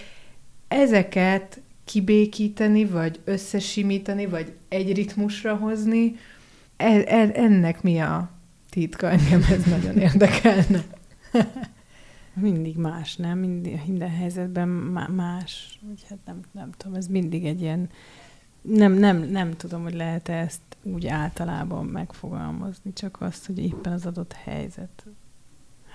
[0.69, 6.17] ezeket kibékíteni, vagy összesimítani, vagy egy ritmusra hozni,
[6.77, 8.31] e, e, ennek mi a
[8.71, 9.11] titka?
[9.11, 10.85] Engem ez nagyon érdekelne.
[12.41, 13.39] Mindig más, nem?
[13.39, 14.69] Mindig, minden helyzetben
[15.17, 15.79] más.
[15.91, 17.89] Úgy, hát nem, nem tudom, ez mindig egy ilyen...
[18.63, 24.07] Nem, nem, nem tudom, hogy lehet ezt úgy általában megfogalmazni, csak azt, hogy éppen az
[24.07, 25.07] adott helyzet.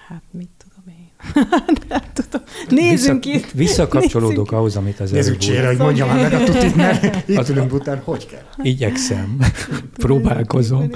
[0.07, 1.09] Hát mit tudom én.
[1.89, 2.41] nem tudom.
[2.69, 3.51] Nézzünk Vissza, itt.
[3.51, 4.51] Visszakapcsolódok nézzünk.
[4.51, 8.01] ahhoz, amit az előbb Nézzük hogy mondjam már meg a tutit, mert itt ülünk után,
[8.03, 8.45] hogy kell.
[8.61, 9.37] Igyekszem,
[9.93, 10.89] próbálkozom.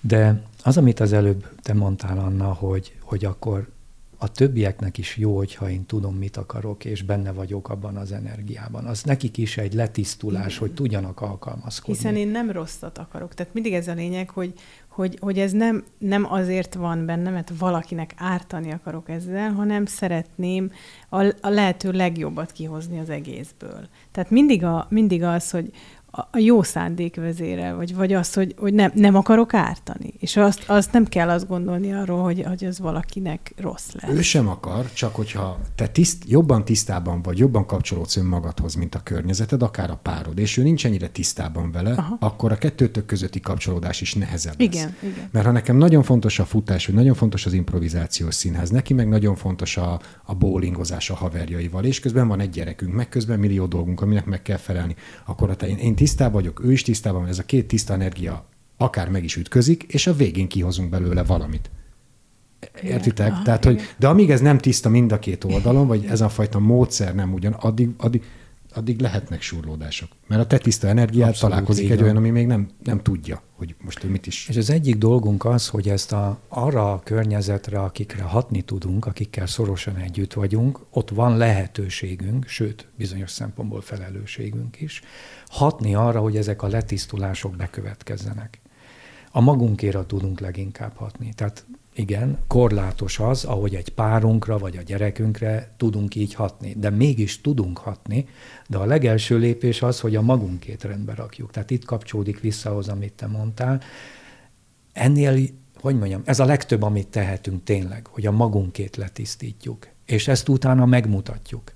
[0.00, 3.68] De az, amit az előbb te mondtál, Anna, hogy, hogy akkor
[4.18, 8.84] a többieknek is jó, hogyha én tudom, mit akarok, és benne vagyok abban az energiában.
[8.84, 10.58] Az nekik is egy letisztulás, Igen.
[10.58, 11.94] hogy tudjanak alkalmazkodni.
[11.94, 13.34] Hiszen én nem rosszat akarok.
[13.34, 14.52] Tehát mindig ez a lényeg, hogy,
[14.88, 20.72] hogy, hogy ez nem, nem azért van benne, mert valakinek ártani akarok ezzel, hanem szeretném
[21.08, 23.88] a, a lehető legjobbat kihozni az egészből.
[24.12, 25.70] Tehát mindig, a, mindig az, hogy,
[26.16, 30.14] a jó szándék vezére, vagy, vagy az, hogy, hogy nem, nem akarok ártani.
[30.18, 34.10] És azt, azt nem kell azt gondolni arról, hogy, hogy az valakinek rossz lesz.
[34.16, 39.00] Ő sem akar, csak hogyha te tiszt, jobban tisztában vagy, jobban kapcsolódsz önmagadhoz, mint a
[39.02, 42.16] környezeted, akár a párod, és ő nincs ennyire tisztában vele, Aha.
[42.20, 44.68] akkor a kettőtök közötti kapcsolódás is nehezebb lesz.
[44.68, 45.28] Igen, igen.
[45.30, 49.08] Mert ha nekem nagyon fontos a futás, vagy nagyon fontos az improvizációs színház, neki meg
[49.08, 53.66] nagyon fontos a, a bowlingozás a haverjaival, és közben van egy gyerekünk, meg közben millió
[53.66, 57.30] dolgunk, aminek meg kell felelni, akkor ha én, én tisztában vagyok, ő is tisztában van,
[57.30, 58.44] ez a két tiszta energia
[58.76, 61.70] akár meg is ütközik, és a végén kihozunk belőle valamit.
[62.82, 63.26] Értitek?
[63.26, 63.44] Igen.
[63.44, 66.58] Tehát, hogy, de amíg ez nem tiszta mind a két oldalon, vagy ez a fajta
[66.58, 68.22] módszer nem ugyan, addig, addig,
[68.76, 70.08] addig lehetnek surlódások.
[70.26, 73.74] Mert a te tiszta energiát Abszolút, találkozik egy olyan, ami még nem, nem tudja, hogy
[73.84, 74.48] most ő mit is.
[74.48, 79.46] És az egyik dolgunk az, hogy ezt a, arra a környezetre, akikre hatni tudunk, akikkel
[79.46, 85.02] szorosan együtt vagyunk, ott van lehetőségünk, sőt, bizonyos szempontból felelősségünk is,
[85.46, 88.60] hatni arra, hogy ezek a letisztulások bekövetkezzenek.
[89.30, 91.32] A magunkéra tudunk leginkább hatni.
[91.34, 91.66] Tehát
[91.98, 97.78] igen, korlátos az, ahogy egy párunkra vagy a gyerekünkre tudunk így hatni, de mégis tudunk
[97.78, 98.28] hatni,
[98.68, 101.50] de a legelső lépés az, hogy a magunkét rendbe rakjuk.
[101.50, 103.80] Tehát itt kapcsolódik vissza ahhoz, amit te mondtál.
[104.92, 105.38] Ennél,
[105.80, 110.86] hogy mondjam, ez a legtöbb, amit tehetünk tényleg, hogy a magunkét letisztítjuk, és ezt utána
[110.86, 111.72] megmutatjuk.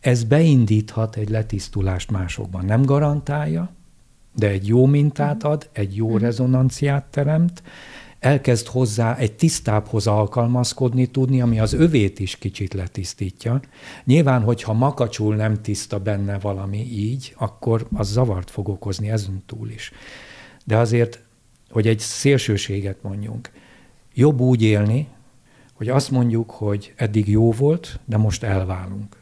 [0.00, 2.64] Ez beindíthat egy letisztulást másokban.
[2.64, 3.70] Nem garantálja,
[4.34, 6.22] de egy jó mintát ad, egy jó mhm.
[6.22, 7.62] rezonanciát teremt,
[8.20, 13.60] elkezd hozzá egy tisztábbhoz alkalmazkodni tudni, ami az övét is kicsit letisztítja.
[14.04, 19.68] Nyilván, hogyha makacsul nem tiszta benne valami így, akkor az zavart fog okozni ezen túl
[19.68, 19.92] is.
[20.64, 21.20] De azért,
[21.70, 23.50] hogy egy szélsőséget mondjunk,
[24.14, 25.08] jobb úgy élni,
[25.74, 29.16] hogy azt mondjuk, hogy eddig jó volt, de most elválunk.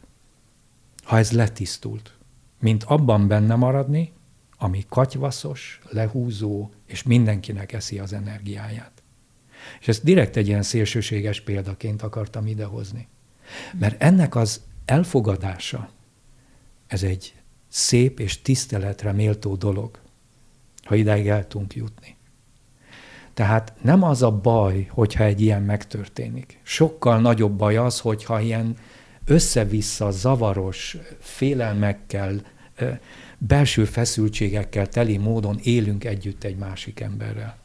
[1.03, 2.13] Ha ez letisztult,
[2.59, 4.11] mint abban benne maradni,
[4.61, 9.03] ami katyvaszos, lehúzó, és mindenkinek eszi az energiáját.
[9.79, 13.07] És ezt direkt egy ilyen szélsőséges példaként akartam idehozni.
[13.79, 15.89] Mert ennek az elfogadása,
[16.87, 17.33] ez egy
[17.67, 19.99] szép és tiszteletre méltó dolog,
[20.83, 22.15] ha ideig el tudunk jutni.
[23.33, 26.59] Tehát nem az a baj, hogyha egy ilyen megtörténik.
[26.63, 28.77] Sokkal nagyobb baj az, hogyha ilyen
[29.25, 32.41] össze-vissza zavaros félelmekkel
[33.39, 37.57] belső feszültségekkel teli módon élünk együtt egy másik emberrel.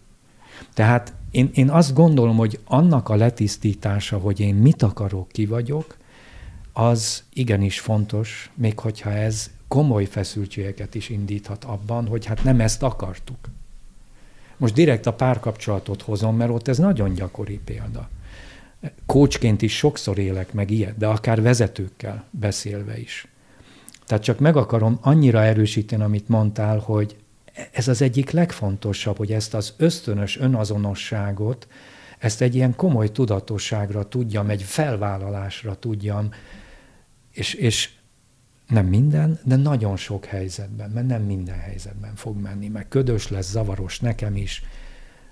[0.75, 5.97] Tehát én, én azt gondolom, hogy annak a letisztítása, hogy én mit akarok, ki vagyok,
[6.73, 12.83] az igenis fontos, még hogyha ez komoly feszültségeket is indíthat abban, hogy hát nem ezt
[12.83, 13.39] akartuk.
[14.57, 18.09] Most direkt a párkapcsolatot hozom, mert ott ez nagyon gyakori példa.
[19.07, 23.27] Kócsként is sokszor élek meg ilyet, de akár vezetőkkel beszélve is.
[24.07, 27.17] Tehát csak meg akarom annyira erősíteni, amit mondtál, hogy
[27.73, 31.69] ez az egyik legfontosabb, hogy ezt az ösztönös önazonosságot,
[32.19, 36.29] ezt egy ilyen komoly tudatosságra tudjam, egy felvállalásra tudjam,
[37.31, 37.91] és, és
[38.69, 43.51] nem minden, de nagyon sok helyzetben, mert nem minden helyzetben fog menni, meg ködös lesz,
[43.51, 44.63] zavaros nekem is,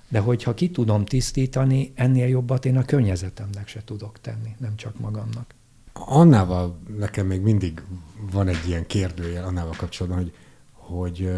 [0.08, 4.98] de hogyha ki tudom tisztítani, ennél jobbat én a környezetemnek se tudok tenni, nem csak
[5.00, 5.54] magamnak.
[5.92, 7.82] Annával nekem még mindig
[8.32, 10.32] van egy ilyen kérdőjel annával kapcsolatban, hogy,
[10.72, 11.30] hogy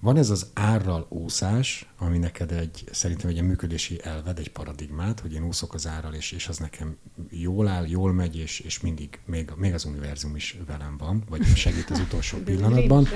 [0.00, 5.32] van ez az árral úszás, ami neked egy, szerintem egy működési elved, egy paradigmát, hogy
[5.32, 6.96] én úszok az árral, és, és az nekem
[7.30, 11.44] jól áll, jól megy, és, és mindig, még, még az univerzum is velem van, vagy
[11.54, 13.06] segít az utolsó pillanatban.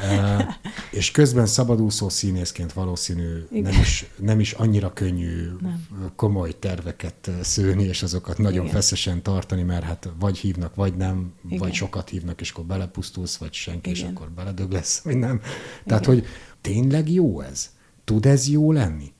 [0.00, 0.58] E,
[0.90, 5.86] és közben szabadúszó színészként valószínű nem is, nem is annyira könnyű nem.
[6.16, 8.74] komoly terveket szőni, és azokat nagyon Igen.
[8.74, 11.58] feszesen tartani, mert hát vagy hívnak, vagy nem, Igen.
[11.58, 14.02] vagy sokat hívnak, és akkor belepusztulsz, vagy senki, Igen.
[14.02, 15.40] és akkor beledög lesz, vagy nem.
[15.86, 16.24] Tehát, hogy
[16.60, 17.70] tényleg jó ez?
[18.04, 19.14] Tud ez jó lenni?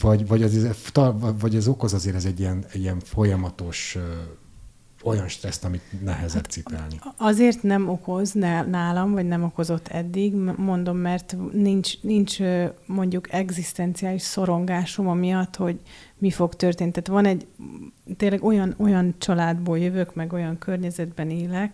[0.00, 0.66] Vagy, vagy, az,
[1.38, 3.98] vagy ez okoz azért ez egy ilyen, egy ilyen folyamatos
[5.02, 7.00] olyan stresszt, amit nehezebb hát cipelni.
[7.16, 12.38] Azért nem okoz nálam, vagy nem okozott eddig, mondom, mert nincs, nincs
[12.86, 15.80] mondjuk egzisztenciális szorongásom amiatt, hogy
[16.18, 16.90] mi fog történni.
[16.90, 17.46] Tehát van egy,
[18.16, 21.72] tényleg olyan, olyan családból jövök, meg olyan környezetben élek,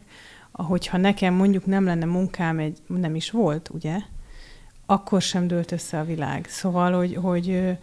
[0.52, 3.98] ahogyha nekem mondjuk nem lenne munkám, egy, nem is volt, ugye?
[4.86, 6.46] Akkor sem dőlt össze a világ.
[6.48, 7.76] Szóval, hogy, hogy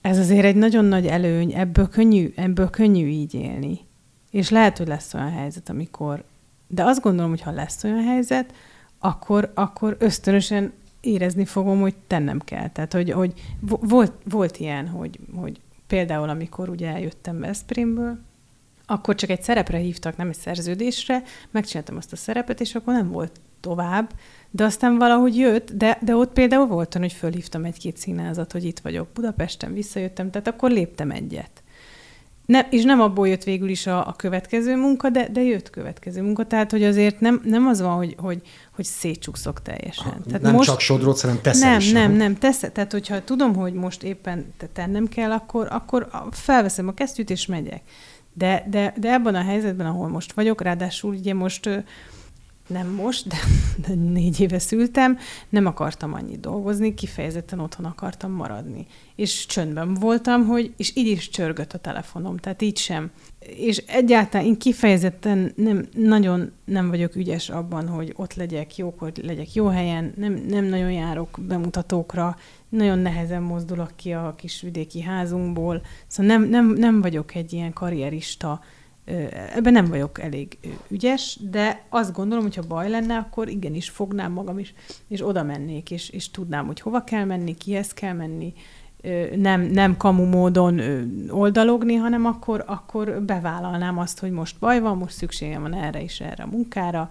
[0.00, 3.80] ez azért egy nagyon nagy előny, ebből könnyű, ebből könnyű így élni.
[4.30, 6.24] És lehet, hogy lesz olyan helyzet, amikor...
[6.66, 8.54] De azt gondolom, hogy ha lesz olyan helyzet,
[8.98, 12.68] akkor, akkor ösztönösen érezni fogom, hogy tennem kell.
[12.68, 18.18] Tehát, hogy, hogy volt, volt ilyen, hogy, hogy például amikor ugye eljöttem Veszprémből,
[18.86, 23.10] akkor csak egy szerepre hívtak, nem egy szerződésre, megcsináltam azt a szerepet, és akkor nem
[23.10, 24.12] volt tovább,
[24.56, 28.64] de aztán valahogy jött, de, de ott például volt olyan, hogy fölhívtam egy-két színázat, hogy
[28.64, 31.62] itt vagyok Budapesten, visszajöttem, tehát akkor léptem egyet.
[32.46, 36.22] Ne, és nem abból jött végül is a, a következő munka, de, de jött következő
[36.22, 38.42] munka, tehát hogy azért nem, nem az van, hogy, hogy,
[38.74, 40.04] hogy szétcsúszok teljesen.
[40.04, 43.24] Ha, tehát nem most, csak sodrodsz, hanem teszel Nem, is, nem, nem, tesz, tehát hogyha
[43.24, 47.82] tudom, hogy most éppen tennem kell, akkor, akkor felveszem a kesztyűt és megyek.
[48.32, 51.84] De, de, de ebben a helyzetben, ahol most vagyok, ráadásul ugye most
[52.66, 53.36] nem most, de,
[53.86, 58.86] de négy éve szültem, nem akartam annyit dolgozni, kifejezetten otthon akartam maradni.
[59.16, 63.10] És csöndben voltam, hogy, és így is csörgött a telefonom, tehát így sem.
[63.38, 69.54] És egyáltalán én kifejezetten nem, nagyon nem vagyok ügyes abban, hogy ott legyek, hogy legyek
[69.54, 72.36] jó helyen, nem, nem nagyon járok bemutatókra,
[72.68, 77.72] nagyon nehezen mozdulok ki a kis vidéki házunkból, szóval nem, nem, nem vagyok egy ilyen
[77.72, 78.60] karrierista,
[79.54, 84.32] Ebben nem vagyok elég ügyes, de azt gondolom, hogy ha baj lenne, akkor igenis fognám
[84.32, 84.74] magam is,
[85.08, 88.52] és oda mennék, és, és tudnám, hogy hova kell menni, kihez kell menni,
[89.36, 90.80] nem, nem kamu módon
[91.28, 96.20] oldalogni, hanem akkor, akkor bevállalnám azt, hogy most baj van, most szükségem van erre is,
[96.20, 97.08] erre a munkára,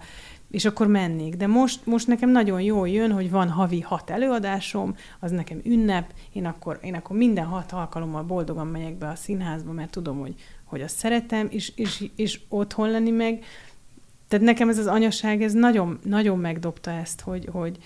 [0.50, 1.36] és akkor mennék.
[1.36, 6.12] De most, most nekem nagyon jól jön, hogy van havi hat előadásom, az nekem ünnep,
[6.32, 10.34] én akkor, én akkor minden hat alkalommal boldogan megyek be a színházba, mert tudom, hogy
[10.64, 13.44] hogy azt szeretem, és, és, és otthon lenni meg.
[14.28, 17.78] Tehát nekem ez az anyaság, ez nagyon, nagyon megdobta ezt, hogy, hogy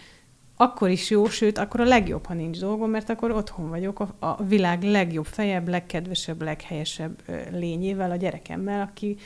[0.56, 4.14] akkor is jó, sőt, akkor a legjobb, ha nincs dolgom, mert akkor otthon vagyok a,
[4.18, 9.16] a világ legjobb, fejebb, legkedvesebb, leghelyesebb lényével, a gyerekemmel, aki,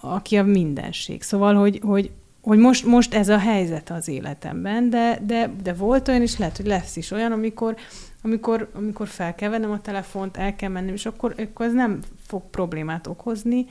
[0.00, 1.22] aki a mindenség.
[1.22, 2.10] Szóval, hogy, hogy,
[2.44, 6.56] hogy most, most ez a helyzet az életemben, de, de, de volt olyan, és lehet,
[6.56, 7.76] hogy lesz is olyan, amikor
[8.22, 12.00] amikor, amikor fel kell vennem a telefont, el kell mennem, és akkor, akkor ez nem
[12.26, 13.66] fog problémát okozni,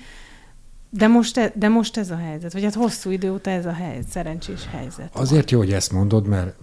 [0.90, 3.72] de most, e, de most ez a helyzet, vagy hát hosszú idő után ez a
[3.72, 5.16] helyzet, szerencsés helyzet.
[5.16, 6.56] Azért jó, hogy ezt mondod, mert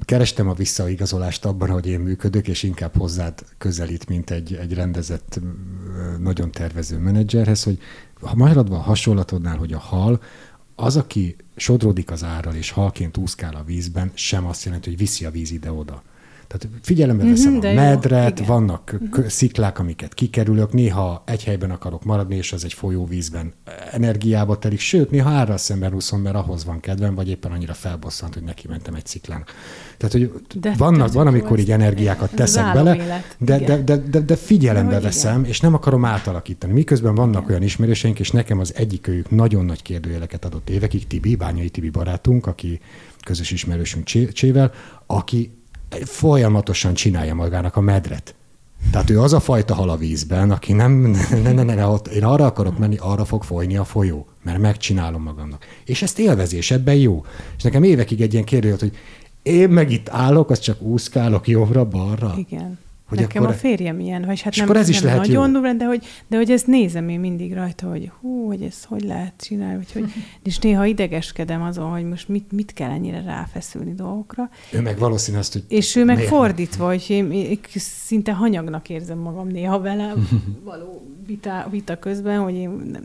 [0.00, 5.40] kerestem a visszaigazolást abban, hogy én működök, és inkább hozzád közelít, mint egy, egy rendezett,
[6.18, 7.78] nagyon tervező menedzserhez, hogy
[8.34, 10.20] maradva a hasonlatodnál, hogy a hal,
[10.80, 15.24] az, aki sodródik az árral, és halként úszkál a vízben, sem azt jelenti, hogy viszi
[15.24, 16.02] a víz ide-oda.
[16.48, 18.50] Tehát figyelembe veszem Mhm, de a jó, medret, igen.
[18.50, 19.26] vannak uh-huh.
[19.26, 23.52] sziklák, amiket kikerülök, néha egy helyben akarok maradni, és az egy folyóvízben
[23.90, 28.34] energiába telik, sőt, néha árral szemben úszom, mert ahhoz van kedvem, vagy éppen annyira felbosszant,
[28.34, 29.44] hogy neki mentem egy sziklán.
[29.96, 33.84] Tehát, hogy De vannak, van, jó, amikor így energiákat teszek bele, de, de, igen.
[33.84, 35.50] de, de, de figyelembe De veszem, igen.
[35.50, 36.72] és nem akarom átalakítani.
[36.72, 41.36] Miközben vannak olyan ismerőseink, és nekem az egyik őjük nagyon nagy kérdőjeleket adott évekig, Tibi,
[41.36, 42.80] Bányai Tibi barátunk, aki
[43.24, 44.72] közös ismerősünk Csé- Csével,
[45.06, 45.57] aki
[46.04, 48.34] folyamatosan csinálja magának a medret.
[48.90, 50.92] Tehát ő az a fajta hal a vízben, aki nem,
[51.30, 54.58] ne, ne, ne, ne, ott, én arra akarok menni, arra fog folyni a folyó, mert
[54.58, 55.64] megcsinálom magamnak.
[55.84, 57.24] És ezt élvezés, ebben jó.
[57.56, 58.96] És nekem évekig egy ilyen kérdő hogy
[59.42, 62.34] én meg itt állok, az csak úszkálok jobbra-balra.
[62.36, 62.78] Igen.
[63.08, 65.46] Hogy Nekem akkor- a férjem ilyen, vagy hát És nem, ez is nem lehet nagyon
[65.46, 65.52] jó.
[65.52, 69.02] durván, de hogy, de hogy ezt nézem én mindig rajta, hogy hú, hogy ezt hogy
[69.02, 70.04] lehet csinálni, vagy hogy,
[70.44, 75.38] és néha idegeskedem azon, hogy most mit, mit kell ennyire ráfeszülni dolgokra, Ő meg valószínű
[75.38, 76.30] azt, hogy és ő meg miért?
[76.30, 80.14] fordítva, hogy én, én szinte hanyagnak érzem magam néha vele
[80.64, 83.04] való vita, vita közben, hogy én nem.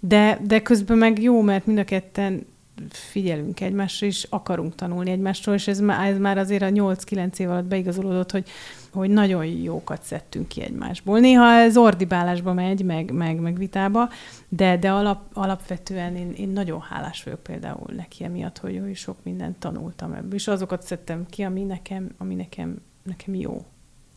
[0.00, 2.46] De, de közben meg jó, mert mind a ketten
[2.90, 7.50] figyelünk egymásra, és akarunk tanulni egymástól, és ez már, ez már azért a 8-9 év
[7.50, 8.48] alatt beigazolódott, hogy,
[8.92, 11.18] hogy nagyon jókat szedtünk ki egymásból.
[11.18, 14.08] Néha ez ordibálásba megy, meg, meg, meg vitába,
[14.48, 19.16] de, de alap, alapvetően én, én nagyon hálás vagyok például neki emiatt, hogy, hogy sok
[19.22, 23.64] mindent tanultam ebből, és azokat szedtem ki, ami nekem, ami nekem, nekem jó.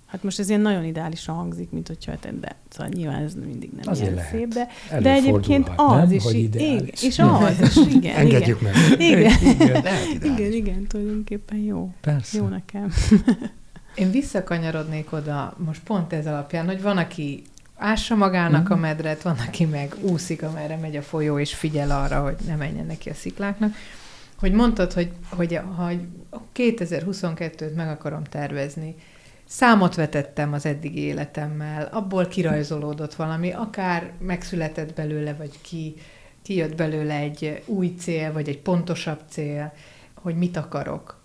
[0.08, 3.70] Hát most ez ilyen nagyon ideálisan hangzik, mint hogyha te, de szóval nyilván ez mindig
[3.72, 4.32] nem Azért ilyen lehet.
[4.32, 4.68] szép, de,
[5.00, 6.12] de egyébként az nem?
[6.12, 7.04] is, Hogy ideális.
[7.04, 8.16] és az is, igen.
[8.16, 8.74] Engedjük igen.
[8.90, 9.02] meg.
[9.02, 9.20] Igen.
[9.42, 9.76] Igen.
[9.76, 10.14] Ideális.
[10.24, 11.92] igen, igen, tulajdonképpen jó.
[12.02, 12.38] Persze.
[12.38, 12.94] Jó nekem.
[13.96, 17.44] Én visszakanyarodnék oda most pont ez alapján, hogy van, aki
[17.76, 22.22] ássa magának a medret, van, aki meg úszik, amerre megy a folyó, és figyel arra,
[22.24, 23.74] hogy ne menjen neki a szikláknak.
[24.40, 25.92] Hogy mondtad, hogy, hogy ha
[26.56, 28.96] 2022-t meg akarom tervezni,
[29.48, 35.94] számot vetettem az eddigi életemmel, abból kirajzolódott valami, akár megszületett belőle, vagy ki,
[36.42, 39.74] kijött belőle egy új cél, vagy egy pontosabb cél,
[40.14, 41.20] hogy mit akarok.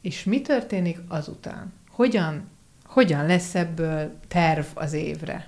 [0.00, 1.72] És mi történik azután?
[1.90, 2.48] Hogyan,
[2.84, 5.46] hogyan lesz ebből terv az évre?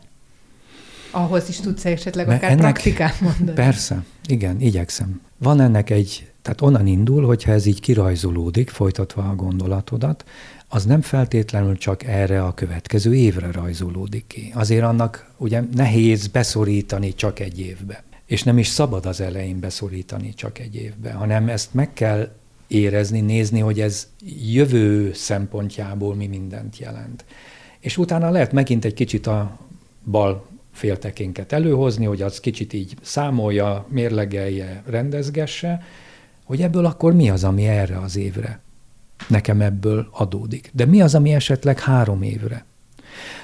[1.10, 3.52] Ahhoz is tudsz esetleg Mert akár ennek- praktikát mondani.
[3.52, 5.20] Persze, igen, igyekszem.
[5.38, 10.24] Van ennek egy, tehát onnan indul, hogyha ez így kirajzolódik, folytatva a gondolatodat,
[10.72, 14.52] az nem feltétlenül csak erre a következő évre rajzolódik ki.
[14.54, 18.02] Azért annak ugye nehéz beszorítani csak egy évbe.
[18.26, 22.30] És nem is szabad az elején beszorítani csak egy évbe, hanem ezt meg kell
[22.66, 24.08] érezni, nézni, hogy ez
[24.52, 27.24] jövő szempontjából mi mindent jelent.
[27.80, 29.58] És utána lehet megint egy kicsit a
[30.10, 35.82] bal féltekénket előhozni, hogy az kicsit így számolja, mérlegelje, rendezgesse,
[36.44, 38.60] hogy ebből akkor mi az, ami erre az évre
[39.28, 40.70] nekem ebből adódik.
[40.72, 42.64] De mi az, ami esetleg három évre?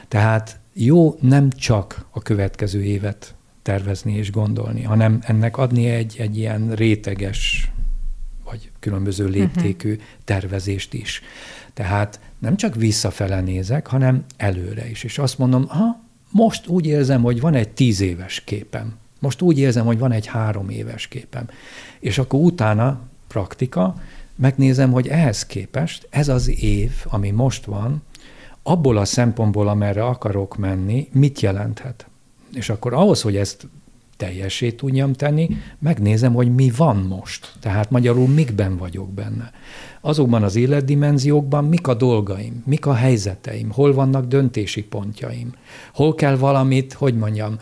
[0.09, 6.37] Tehát jó nem csak a következő évet tervezni és gondolni, hanem ennek adni egy, egy
[6.37, 7.71] ilyen réteges
[8.45, 10.05] vagy különböző léptékű uh-huh.
[10.25, 11.23] tervezést is.
[11.75, 15.05] Tehát nem csak visszafele nézek, hanem előre is.
[15.05, 19.59] És azt mondom, ha most úgy érzem, hogy van egy tíz éves képem, most úgy
[19.59, 21.49] érzem, hogy van egy három éves képem.
[22.01, 23.95] És akkor utána praktika,
[24.37, 28.03] megnézem, hogy ehhez képest ez az év, ami most van,
[28.63, 32.07] abból a szempontból, amerre akarok menni, mit jelenthet.
[32.55, 33.69] És akkor ahhoz, hogy ezt
[34.17, 37.53] teljesé tudjam tenni, megnézem, hogy mi van most.
[37.61, 39.51] Tehát magyarul mikben vagyok benne.
[40.01, 45.55] Azokban az életdimenziókban mik a dolgaim, mik a helyzeteim, hol vannak döntési pontjaim,
[45.95, 47.59] hol kell valamit, hogy mondjam,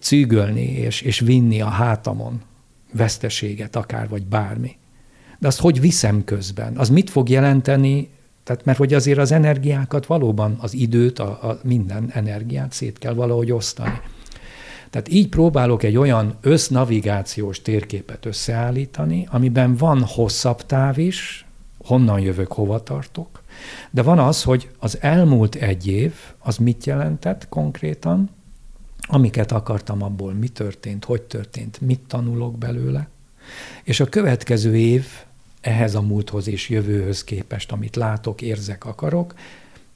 [0.00, 2.40] cűgölni és, és vinni a hátamon,
[2.92, 4.76] veszteséget akár, vagy bármi.
[5.38, 6.76] De azt hogy viszem közben?
[6.76, 8.08] Az mit fog jelenteni?
[8.44, 13.14] Tehát, mert hogy azért az energiákat valóban, az időt, a, a minden energiát szét kell
[13.14, 14.00] valahogy osztani.
[14.90, 21.46] Tehát így próbálok egy olyan össznavigációs térképet összeállítani, amiben van hosszabb táv is,
[21.78, 23.42] honnan jövök, hova tartok,
[23.90, 28.30] de van az, hogy az elmúlt egy év, az mit jelentett konkrétan,
[29.00, 33.08] amiket akartam abból, mi történt, hogy történt, mit tanulok belőle,
[33.84, 35.06] és a következő év
[35.66, 39.34] ehhez a múlthoz és jövőhöz képest, amit látok, érzek, akarok,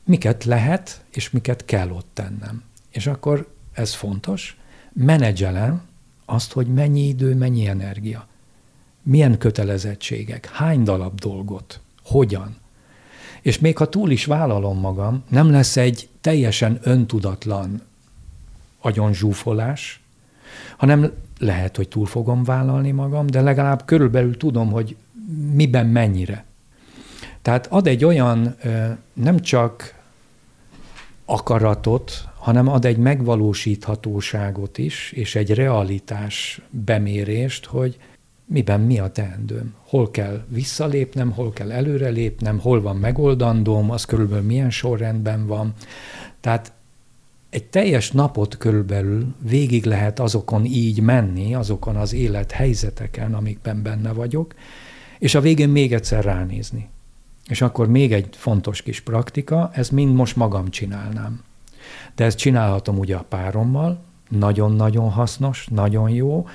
[0.05, 2.63] miket lehet és miket kell ott tennem.
[2.91, 4.57] És akkor ez fontos,
[4.93, 5.83] menedzselem
[6.25, 8.27] azt, hogy mennyi idő, mennyi energia,
[9.03, 12.57] milyen kötelezettségek, hány darab dolgot, hogyan.
[13.43, 17.83] És még ha túl is vállalom magam, nem lesz egy teljesen öntudatlan
[18.81, 20.01] agyonzsúfolás,
[20.77, 24.97] hanem lehet, hogy túl fogom vállalni magam, de legalább körülbelül tudom, hogy
[25.53, 26.45] miben mennyire.
[27.43, 28.57] Tehát ad egy olyan
[29.13, 29.95] nem csak
[31.25, 37.99] akaratot, hanem ad egy megvalósíthatóságot is, és egy realitás bemérést, hogy
[38.45, 39.75] miben mi a teendőm.
[39.87, 45.75] Hol kell visszalépnem, hol kell előrelépnem, hol van megoldandóm, az körülbelül milyen sorrendben van.
[46.41, 46.73] Tehát
[47.51, 54.55] egy teljes napot körülbelül végig lehet azokon így menni, azokon az élethelyzeteken, amikben benne vagyok,
[55.21, 56.89] és a végén még egyszer ránézni.
[57.49, 61.43] És akkor még egy fontos kis praktika, ezt mind most magam csinálnám.
[62.15, 66.47] De ezt csinálhatom ugye a párommal, nagyon-nagyon hasznos, nagyon jó,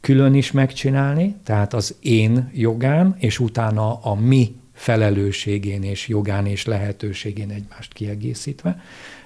[0.00, 6.64] külön is megcsinálni, tehát az én jogán, és utána a mi felelősségén és jogán és
[6.64, 8.80] lehetőségén egymást kiegészítve.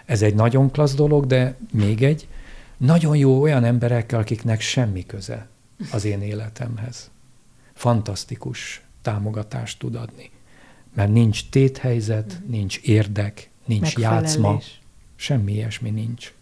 [0.04, 2.28] Ez egy nagyon klassz dolog, de még egy,
[2.76, 5.46] nagyon jó olyan emberekkel, akiknek semmi köze
[5.92, 7.10] az én életemhez.
[7.76, 10.30] Fantasztikus támogatást tud adni.
[10.94, 14.60] Mert nincs téthelyzet, nincs érdek, nincs játszma,
[15.16, 16.32] semmi ilyesmi nincs.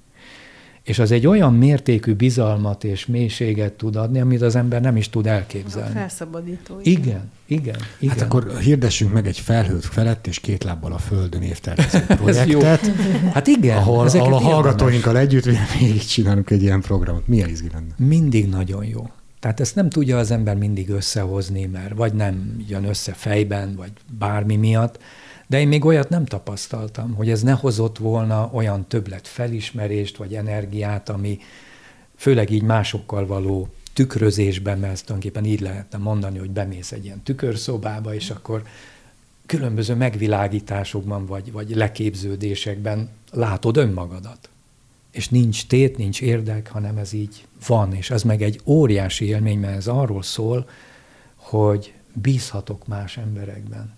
[0.83, 5.09] És az egy olyan mértékű bizalmat és mélységet tud adni, amit az ember nem is
[5.09, 5.89] tud elképzelni.
[5.89, 6.79] A felszabadító.
[6.83, 7.77] Igen, igen, igen.
[7.99, 8.15] igen.
[8.17, 12.87] Hát akkor hirdessünk meg egy felhőt felett és két lábbal a földön évtervező projektet.
[13.33, 13.77] hát igen.
[13.77, 15.45] Ahol, ahol a hallgatóinkkal együtt
[15.79, 17.27] végig csinálunk egy ilyen programot.
[17.27, 17.95] Milyen izgi lenne?
[17.97, 19.11] Mindig nagyon jó.
[19.45, 23.93] Tehát ezt nem tudja az ember mindig összehozni, mert vagy nem jön össze fejben, vagy
[24.19, 24.99] bármi miatt,
[25.47, 30.35] de én még olyat nem tapasztaltam, hogy ez ne hozott volna olyan többlet felismerést vagy
[30.35, 31.39] energiát, ami
[32.17, 37.23] főleg így másokkal való tükrözésben, mert ezt tulajdonképpen így lehetne mondani, hogy bemész egy ilyen
[37.23, 38.63] tükörszobába, és akkor
[39.47, 44.49] különböző megvilágításokban vagy, vagy leképződésekben látod önmagadat.
[45.15, 49.59] És nincs tét, nincs érdek, hanem ez így van, és ez meg egy óriási élmény,
[49.59, 50.69] mert ez arról szól,
[51.35, 53.95] hogy bízhatok más emberekben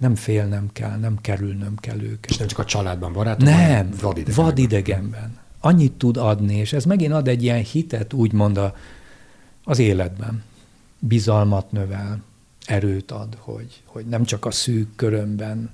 [0.00, 2.30] nem félnem kell, nem kerülnöm kell őket.
[2.30, 4.44] És nem csak a családban, barátokban, nem, vadidegenben.
[4.44, 5.38] vadidegenben.
[5.60, 8.74] Annyit tud adni, és ez megint ad egy ilyen hitet, úgymond a,
[9.64, 10.42] az életben.
[10.98, 12.22] Bizalmat növel,
[12.66, 15.70] erőt ad, hogy, hogy nem csak a szűk körömben,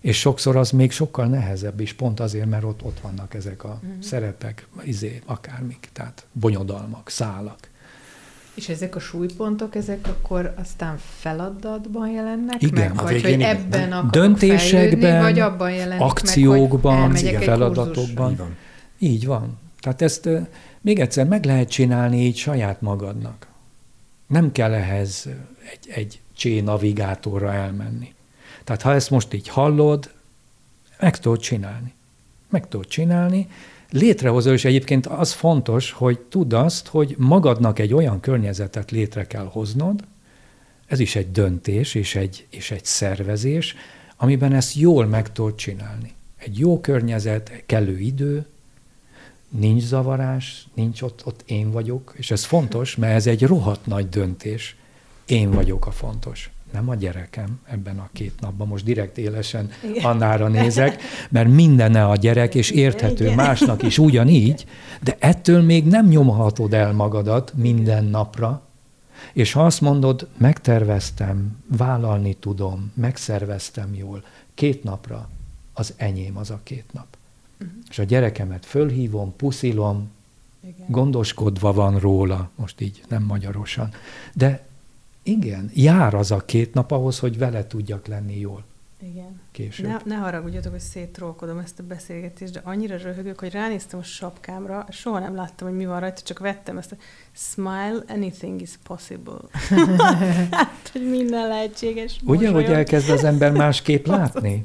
[0.00, 3.78] és sokszor az még sokkal nehezebb is, pont azért, mert ott, ott vannak ezek a
[3.82, 4.02] uh-huh.
[4.02, 7.58] szerepek, izé, akármik, tehát bonyodalmak, szálak.
[8.54, 13.02] És ezek a súlypontok, ezek akkor aztán feladatban jelennek igen, meg?
[13.02, 18.30] Vagy hogy ebben akarok Döntésekben, fejlődni, vagy abban jelennek akciókban, meg, igen, feladatokban.
[18.30, 18.56] Így van.
[18.98, 19.58] így van.
[19.80, 20.28] Tehát ezt
[20.80, 23.46] még egyszer meg lehet csinálni így saját magadnak.
[24.26, 25.28] Nem kell ehhez
[25.72, 28.14] egy, egy csé navigátorra elmenni.
[28.66, 30.10] Tehát ha ezt most így hallod,
[30.98, 31.94] meg tudod csinálni.
[32.50, 33.48] Meg tudod csinálni,
[33.90, 39.44] létrehozó, és egyébként az fontos, hogy tudd azt, hogy magadnak egy olyan környezetet létre kell
[39.44, 40.04] hoznod,
[40.86, 43.74] ez is egy döntés és egy, és egy szervezés,
[44.16, 46.14] amiben ezt jól meg tudod csinálni.
[46.36, 48.46] Egy jó környezet, kellő idő,
[49.48, 54.08] nincs zavarás, nincs ott, ott én vagyok, és ez fontos, mert ez egy rohadt nagy
[54.08, 54.76] döntés.
[55.26, 60.04] Én vagyok a fontos nem a gyerekem ebben a két napban, most direkt élesen Igen.
[60.04, 63.36] Annára nézek, mert mindene a gyerek, és érthető Igen.
[63.36, 64.66] másnak is ugyanígy,
[65.02, 68.62] de ettől még nem nyomhatod el magadat minden napra,
[69.32, 75.28] és ha azt mondod, megterveztem, vállalni tudom, megszerveztem jól, két napra,
[75.72, 77.06] az enyém az a két nap.
[77.60, 77.76] Uh-huh.
[77.90, 80.10] És a gyerekemet fölhívom, puszilom,
[80.64, 80.86] Igen.
[80.88, 83.90] gondoskodva van róla, most így nem magyarosan,
[84.32, 84.65] de
[85.26, 88.64] igen, jár az a két nap ahhoz, hogy vele tudjak lenni jól.
[89.02, 89.40] Igen.
[89.52, 89.86] Később.
[89.86, 94.86] Ne, ne haragudjatok, hogy széttrolkodom ezt a beszélgetést, de annyira röhögök, hogy ránéztem a sapkámra,
[94.90, 96.96] soha nem láttam, hogy mi van rajta, csak vettem ezt a
[97.32, 99.38] smile, anything is possible.
[100.50, 102.20] hát, hogy minden lehetséges.
[102.24, 104.62] Ugye, hogy elkezd az ember másképp látni?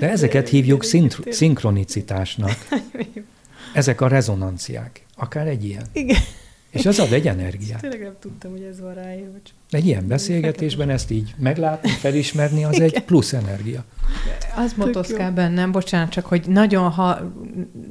[0.00, 0.84] De ezeket hívjuk
[1.28, 2.56] szinkronicitásnak.
[3.74, 5.06] Ezek a rezonanciák.
[5.16, 5.86] Akár egy ilyen.
[5.92, 6.20] Igen.
[6.72, 7.80] És az ad egy energiát.
[7.80, 9.36] Tényleg nem tudtam, hogy ez van ráírva.
[9.70, 13.84] Egy ilyen beszélgetésben ezt így meglátni, felismerni, az egy plusz energia.
[14.56, 17.32] Az motoszkál bennem, bocsánat, csak hogy nagyon ha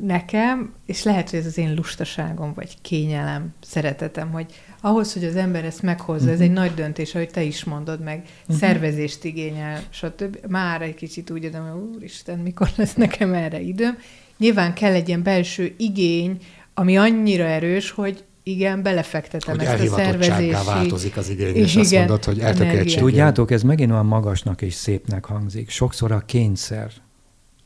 [0.02, 4.46] nekem, és lehet, hogy ez az én lustaságom, vagy kényelem, szeretetem, hogy
[4.82, 6.34] ahhoz, hogy az ember ezt meghozza, uh-huh.
[6.34, 8.58] ez egy nagy döntés, ahogy te is mondod meg, uh-huh.
[8.58, 10.38] szervezést igényel, stb.
[10.48, 13.98] Már egy kicsit úgy adom, hogy úristen, mikor lesz nekem erre időm.
[14.38, 16.38] Nyilván kell egy ilyen belső igény,
[16.74, 20.66] ami annyira erős, hogy igen, belefektetem hogy ezt a szervezési...
[20.66, 23.00] változik az igény, és igen, azt mondod, hogy eltökéltség.
[23.00, 25.70] Tudjátok, ez megint olyan magasnak és szépnek hangzik.
[25.70, 26.92] Sokszor a kényszer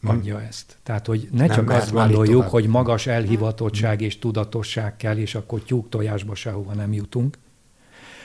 [0.02, 0.10] hmm.
[0.10, 0.78] adja ezt.
[0.84, 5.60] Tehát, hogy ne Nem, csak azt gondoljuk, hogy magas elhivatottság és tudatosság kell, és akkor
[5.60, 7.38] tyúk tojásba sehova nem jutunk,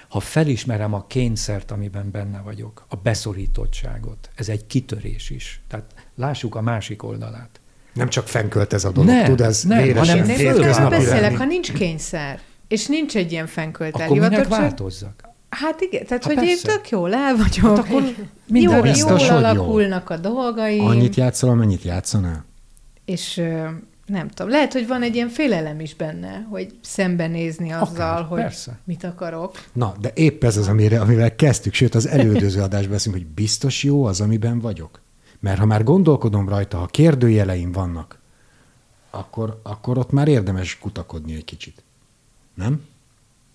[0.09, 5.61] Ha felismerem a kényszert, amiben benne vagyok, a beszorítottságot, ez egy kitörés is.
[5.69, 7.60] Tehát lássuk a másik oldalát.
[7.95, 11.34] Nem csak fenkölt ez a dolog, Nem, tud, ez nem, véresen, hanem Nem beszélek, lenni.
[11.34, 15.28] ha nincs kényszer, és nincs egy ilyen fenkölt Akkor minek változzak?
[15.49, 16.66] Hát igen, tehát Hát hogy én persze.
[16.66, 17.76] tök jól el vagyok.
[17.76, 18.12] Hát akkor jó,
[18.47, 19.36] minden biztos, jól hogy jó.
[19.36, 20.84] alakulnak a dolgaim.
[20.84, 22.45] Annyit játszol, amennyit játszanál?
[23.05, 23.43] És
[24.07, 28.41] nem tudom, lehet, hogy van egy ilyen félelem is benne, hogy szembenézni azzal, Akár, hogy
[28.41, 28.78] persze.
[28.84, 29.64] mit akarok.
[29.72, 33.82] Na, de épp ez az, amire, amivel kezdtük, sőt az elődöző adásban beszélünk, hogy biztos
[33.82, 35.00] jó az, amiben vagyok.
[35.41, 38.20] Mert ha már gondolkodom rajta, ha kérdőjeleim vannak,
[39.11, 41.82] akkor, akkor ott már érdemes kutakodni egy kicsit.
[42.55, 42.86] Nem?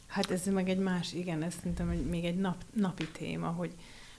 [0.08, 3.72] Hát ez meg egy más, igen, ez szerintem egy, még egy nap, napi téma, hogy,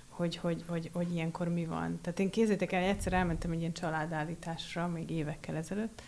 [0.08, 1.98] hogy, hogy, hogy, hogy ilyenkor mi van.
[2.02, 6.02] Tehát én kézzétek el, egyszer elmentem egy ilyen családállításra, még évekkel ezelőtt,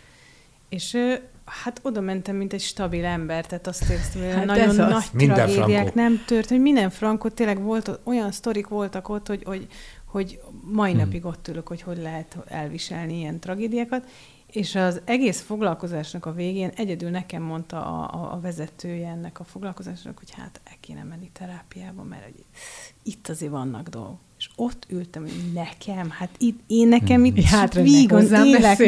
[0.69, 0.97] és
[1.45, 4.75] hát oda mentem, mint egy stabil ember, tehát azt éreztem, hogy Hát nagyon az.
[4.75, 9.43] nagy Minden tragédiák nem tört, hogy minden frankó, tényleg volt, olyan sztorik voltak ott, hogy,
[9.43, 9.67] hogy,
[10.09, 10.39] hogy
[10.71, 10.99] mai Hmm.
[10.99, 14.09] napig ott ülök, hogy hogy lehet elviselni ilyen tragédiákat,
[14.51, 19.43] és az egész foglalkozásnak a végén egyedül nekem mondta a, a, a vezetője ennek a
[19.43, 22.43] foglalkozásnak, hogy hát el kéne menni terápiába, mert hogy
[23.03, 24.17] itt azért vannak dolgok.
[24.37, 28.79] És ott ültem, hogy nekem, hát itt, én nekem itt Így hátra vígon élek.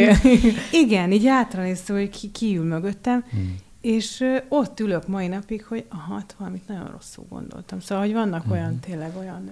[0.83, 3.55] Igen, így hátra néztem, hogy ki, ki ül mögöttem, Hmm.
[3.81, 7.79] és ott ülök mai napig, hogy aha, hát valamit nagyon rosszul gondoltam.
[7.79, 8.51] Szóval, hogy vannak Mhm.
[8.51, 9.49] olyan, tényleg olyan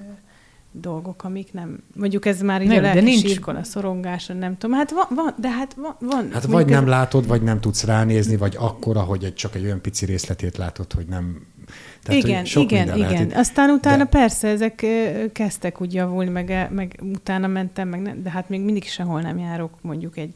[0.72, 4.58] dolgok, amik nem, mondjuk ez már így Nem, a de lelki nincs- iskola szorongása, nem
[4.58, 4.76] tudom.
[4.76, 5.96] Hát van, van de hát van.
[6.00, 9.56] van Hát vagy nem ez- látod, vagy nem tudsz ránézni, vagy akkora, hogy egy, csak
[9.56, 11.48] egy olyan pici részletét látod, hogy nem...
[12.04, 13.26] Tehát, igen, hogy sok igen, lehet igen.
[13.26, 13.34] itt.
[13.36, 14.10] Aztán utána de- de...
[14.10, 14.86] persze ezek
[15.32, 19.38] kezdtek úgy javulni, meg, meg utána mentem, meg ne, de hát még mindig sehol nem
[19.38, 20.34] járok mondjuk egy,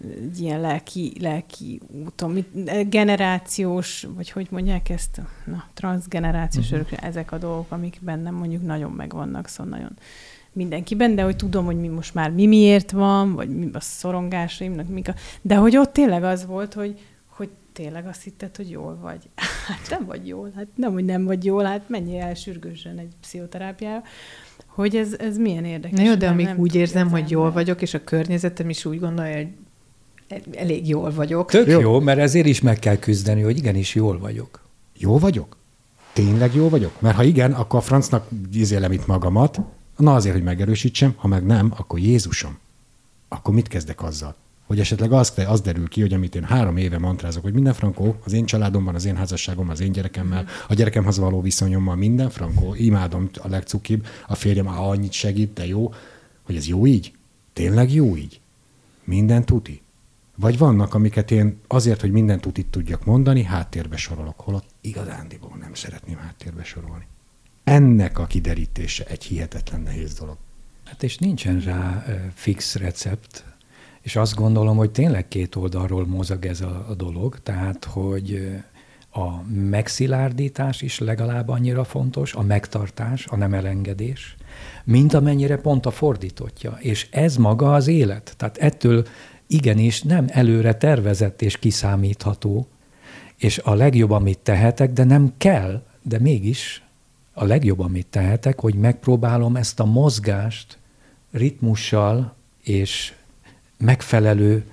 [0.00, 6.74] egy ilyen lelki, lelki úton, mit, generációs, vagy hogy mondják ezt, na, transgenerációs Mhm.
[6.74, 6.90] uh-huh.
[6.90, 9.92] örökre, ezek a dolgok, amik bennem mondjuk nagyon megvannak, szóval nagyon
[10.52, 14.88] mindenkiben, de hogy tudom, hogy mi most már mi miért van, vagy mi a szorongásaimnak,
[14.88, 18.98] mik a, de hogy ott tényleg az volt, hogy, hogy tényleg azt hitted, hogy jól
[19.02, 19.28] vagy.
[19.66, 23.12] Hát nem vagy jól, hát nem, hogy nem vagy jól, hát menjél el sürgősen egy
[23.20, 24.02] pszichoterápiára,
[24.66, 25.98] hogy ez, ez milyen érdekes.
[25.98, 29.36] Na jó, de amíg úgy érzem, hogy jól vagyok, és a környezetem is úgy gondolja,
[29.36, 29.48] hogy
[30.52, 31.50] elég jól vagyok.
[31.50, 31.80] Tök Jó.
[31.80, 32.00] jó.
[32.00, 34.60] mert ezért is meg kell küzdeni, hogy igenis jól vagyok.
[34.98, 35.56] Jó vagyok?
[36.12, 37.00] Tényleg jó vagyok?
[37.00, 39.60] Mert ha igen, akkor a francnak ízélem itt magamat,
[39.96, 42.58] na azért, hogy megerősítsem, ha meg nem, akkor Jézusom.
[43.28, 44.34] Akkor mit kezdek azzal?
[44.66, 48.16] Hogy esetleg az, az derül ki, hogy amit én három éve mantrázok, hogy minden frankó,
[48.24, 52.74] az én családomban, az én házasságomban, az én gyerekemmel, a gyerekemhez való viszonyommal, minden frankó,
[52.74, 55.92] imádom a legcukibb, a férjem annyit segít, de jó,
[56.42, 57.12] hogy ez jó így?
[57.52, 58.40] Tényleg jó így?
[59.04, 59.80] Minden tuti?
[60.36, 65.74] Vagy vannak, amiket én azért, hogy minden tutit tudjak mondani, háttérbe sorolok, holott igazándiból nem
[65.74, 67.06] szeretném háttérbe sorolni.
[67.64, 70.36] Ennek a kiderítése egy hihetetlen nehéz dolog.
[70.84, 73.44] Hát és nincsen rá fix recept,
[74.00, 78.56] és azt gondolom, hogy tényleg két oldalról mozog ez a, dolog, tehát hogy
[79.10, 84.36] a megszilárdítás is legalább annyira fontos, a megtartás, a nem elengedés,
[84.84, 86.76] mint amennyire pont a fordítottja.
[86.78, 88.34] És ez maga az élet.
[88.36, 89.06] Tehát ettől
[89.46, 92.66] igenis nem előre tervezett és kiszámítható,
[93.36, 96.82] és a legjobb, amit tehetek, de nem kell, de mégis
[97.32, 100.78] a legjobb, amit tehetek, hogy megpróbálom ezt a mozgást
[101.30, 103.12] ritmussal és
[103.78, 104.64] megfelelő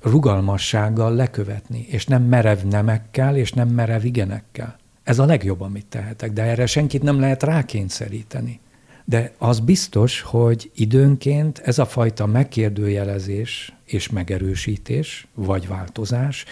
[0.00, 4.76] rugalmassággal lekövetni, és nem merev nemekkel, és nem merev igenekkel.
[5.02, 8.60] Ez a legjobb, amit tehetek, de erre senkit nem lehet rákényszeríteni.
[9.04, 16.44] De az biztos, hogy időnként ez a fajta megkérdőjelezés és megerősítés, vagy változás,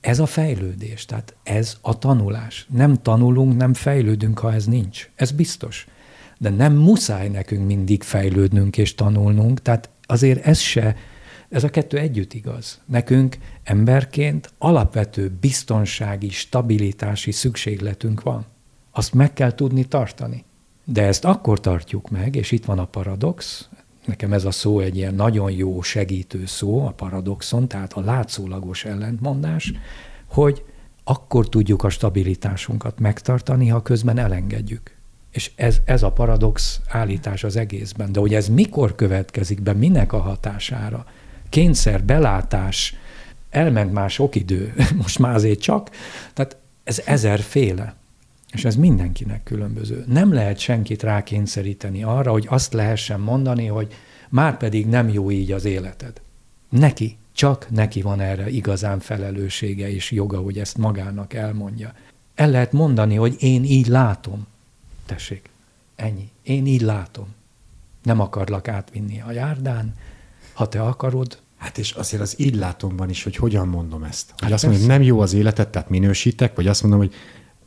[0.00, 2.66] ez a fejlődés, tehát ez a tanulás.
[2.70, 5.10] Nem tanulunk, nem fejlődünk, ha ez nincs.
[5.14, 5.86] Ez biztos.
[6.38, 10.96] De nem muszáj nekünk mindig fejlődnünk és tanulnunk, tehát azért ez se,
[11.48, 12.80] ez a kettő együtt igaz.
[12.86, 18.46] Nekünk emberként alapvető biztonsági, stabilitási szükségletünk van.
[18.90, 20.44] Azt meg kell tudni tartani.
[20.84, 23.68] De ezt akkor tartjuk meg, és itt van a paradox,
[24.04, 28.84] nekem ez a szó egy ilyen nagyon jó segítő szó, a paradoxon, tehát a látszólagos
[28.84, 29.72] ellentmondás,
[30.26, 30.64] hogy
[31.04, 34.96] akkor tudjuk a stabilitásunkat megtartani, ha közben elengedjük.
[35.30, 38.12] És ez, ez a paradox állítás az egészben.
[38.12, 41.06] De hogy ez mikor következik be, minek a hatására?
[41.48, 42.94] Kényszer, belátás,
[43.50, 45.90] elment már sok idő, most már azért csak.
[46.32, 47.94] Tehát ez ezerféle.
[48.52, 50.04] És ez mindenkinek különböző.
[50.08, 53.94] Nem lehet senkit rákényszeríteni arra, hogy azt lehessen mondani, hogy
[54.28, 56.20] már pedig nem jó így az életed.
[56.68, 61.92] Neki, csak neki van erre igazán felelőssége és joga, hogy ezt magának elmondja.
[62.34, 64.46] El lehet mondani, hogy én így látom.
[65.06, 65.48] Tessék,
[65.96, 66.30] ennyi.
[66.42, 67.26] Én így látom.
[68.02, 69.94] Nem akarlak átvinni a járdán.
[70.52, 74.30] Ha te akarod, Hát és azért az így látomban is, hogy hogyan mondom ezt.
[74.30, 77.14] Hogy Hát azt mondom, hogy nem jó az életet, tehát minősítek, vagy azt mondom, hogy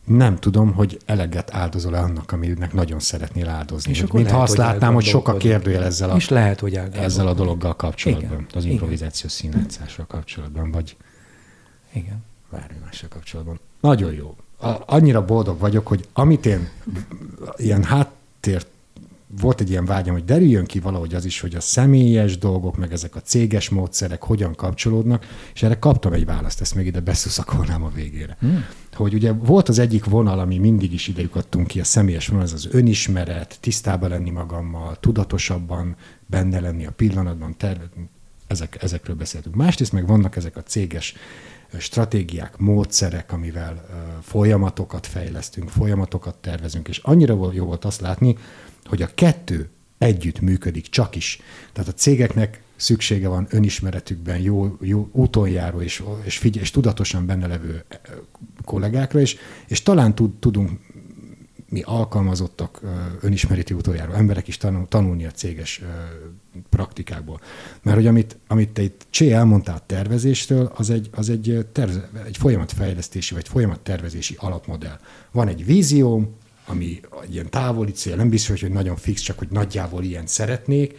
[0.06, 3.92] nem tudom, hogy eleget áldozol-e annak, aminek nagyon szeretnél áldozni.
[3.92, 5.52] És akkor Mintha lehet, azt hogy látnám, hogy sokkal elgondolkodik.
[5.52, 8.46] kérdőjel ezzel a, és lehet, hogy ezzel a dologgal kapcsolatban, Igen.
[8.54, 8.72] az Igen.
[8.72, 10.96] improvizációs színjátszással kapcsolatban, vagy
[11.94, 12.24] Igen.
[12.52, 13.60] bármi mással kapcsolatban.
[13.82, 14.36] Nagyon jó.
[14.60, 16.70] A, annyira boldog vagyok, hogy amit én
[17.56, 18.66] ilyen háttér
[19.40, 22.92] volt egy ilyen vágyam, hogy derüljön ki valahogy az is, hogy a személyes dolgok, meg
[22.92, 27.84] ezek a céges módszerek hogyan kapcsolódnak, és erre kaptam egy választ, ezt még ide beszuszakolnám
[27.84, 28.38] a végére.
[28.40, 28.66] Hmm.
[28.94, 32.44] Hogy ugye volt az egyik vonal, ami mindig is ide jutottunk ki, a személyes vonal,
[32.44, 37.90] ez az önismeret, tisztában lenni magammal, tudatosabban benne lenni a pillanatban, terve,
[38.48, 39.56] ezek, ezekről beszéltünk.
[39.56, 41.14] Másrészt meg vannak ezek a céges
[41.80, 43.86] stratégiák, módszerek, amivel
[44.22, 48.38] folyamatokat fejlesztünk, folyamatokat tervezünk, és annyira jó volt azt látni,
[48.86, 51.42] hogy a kettő együtt működik, csak is.
[51.74, 57.26] Tehát a cégeknek szüksége van önismeretükben jó, jó úton járó és, és, figyel, és tudatosan
[57.26, 57.84] benne levő
[58.64, 59.36] kollégákra is,
[59.68, 60.80] és talán tud, tudunk
[61.76, 62.82] mi alkalmazottak,
[63.22, 65.82] önismereti utoljára emberek is tanul, tanulni a céges
[66.70, 67.40] praktikákból.
[67.82, 72.38] Mert hogy amit, amit te itt Csé elmondtál tervezéstől, az egy, az egy, terve, egy
[72.38, 75.00] folyamatfejlesztési vagy folyamattervezési alapmodell.
[75.32, 79.48] Van egy vízióm, ami egy ilyen távoli cél, nem biztos, hogy nagyon fix, csak hogy
[79.52, 80.98] nagyjából ilyen szeretnék,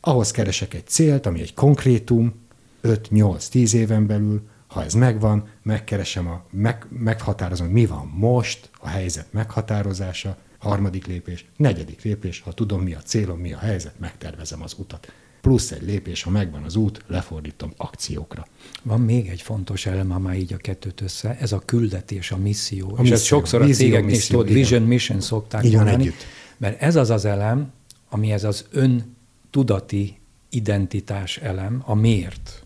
[0.00, 2.34] ahhoz keresek egy célt, ami egy konkrétum,
[2.82, 4.42] 5-8-10 éven belül,
[4.74, 11.44] ha ez megvan, megkeresem, a, meg, meghatározom, mi van most, a helyzet meghatározása, harmadik lépés,
[11.56, 15.12] negyedik lépés, ha tudom, mi a célom, mi a helyzet, megtervezem az utat.
[15.40, 18.46] Plusz egy lépés, ha megvan az út, lefordítom akciókra.
[18.82, 22.36] Van még egy fontos elem, ha már így a kettőt össze, ez a küldetés, a
[22.36, 22.86] misszió.
[22.86, 26.24] A és misszió, ezt sokszor a cégeknél is tudod, vision, mission szokták Így mondani, együtt.
[26.56, 27.72] mert ez az az elem,
[28.08, 30.18] ami ez az öntudati
[30.48, 32.63] identitás elem, a miért.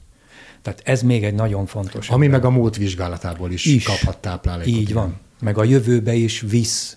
[0.62, 2.40] Tehát ez még egy nagyon fontos Ami elem.
[2.40, 3.84] meg a múlt vizsgálatából is, is.
[3.84, 4.72] kaphat táplálékot.
[4.72, 4.94] Így igen.
[4.94, 5.16] van.
[5.40, 6.96] Meg a jövőbe is visz.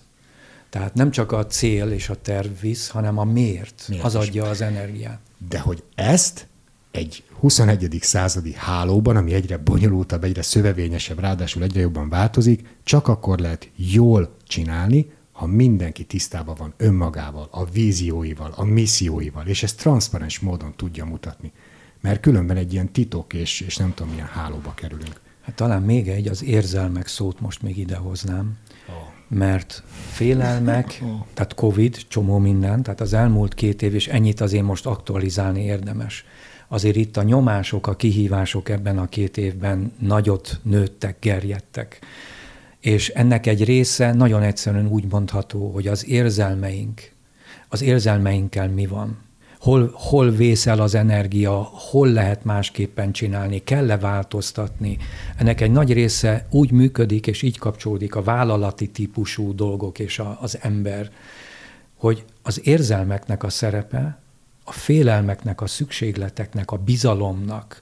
[0.70, 3.84] Tehát nem csak a cél és a terv visz, hanem a miért.
[3.88, 4.20] Miért az is.
[4.20, 5.20] adja az energiát.
[5.48, 6.46] De hogy ezt
[6.90, 7.98] egy 21.
[8.00, 14.36] századi hálóban, ami egyre bonyolultabb, egyre szövevényesebb, ráadásul egyre jobban változik, csak akkor lehet jól
[14.46, 21.04] csinálni, ha mindenki tisztában van önmagával, a vízióival, a misszióival, és ezt transzparens módon tudja
[21.04, 21.52] mutatni.
[22.02, 25.20] Mert különben egy ilyen titok és, és nem tudom, milyen hálóba kerülünk.
[25.42, 28.56] Hát talán még egy, az érzelmek szót most még idehoznám,
[28.88, 29.38] Oh.
[29.38, 31.02] mert félelmek,
[31.34, 36.24] tehát Covid, csomó minden, tehát az elmúlt két év, és ennyit azért most aktualizálni érdemes.
[36.68, 41.98] Azért itt a nyomások, a kihívások ebben a két évben nagyot nőttek, gerjedtek.
[42.80, 47.12] És ennek egy része nagyon egyszerűen úgy mondható, hogy az érzelmeink,
[47.68, 49.18] az érzelmeinkkel mi van.
[49.62, 54.98] Hol, hol vészel az energia, hol lehet másképpen csinálni, kell-e változtatni.
[55.36, 60.38] Ennek egy nagy része úgy működik, és így kapcsolódik a vállalati típusú dolgok és a,
[60.40, 61.10] az ember,
[61.96, 64.18] hogy az érzelmeknek a szerepe,
[64.64, 67.80] a félelmeknek, a szükségleteknek, a bizalomnak,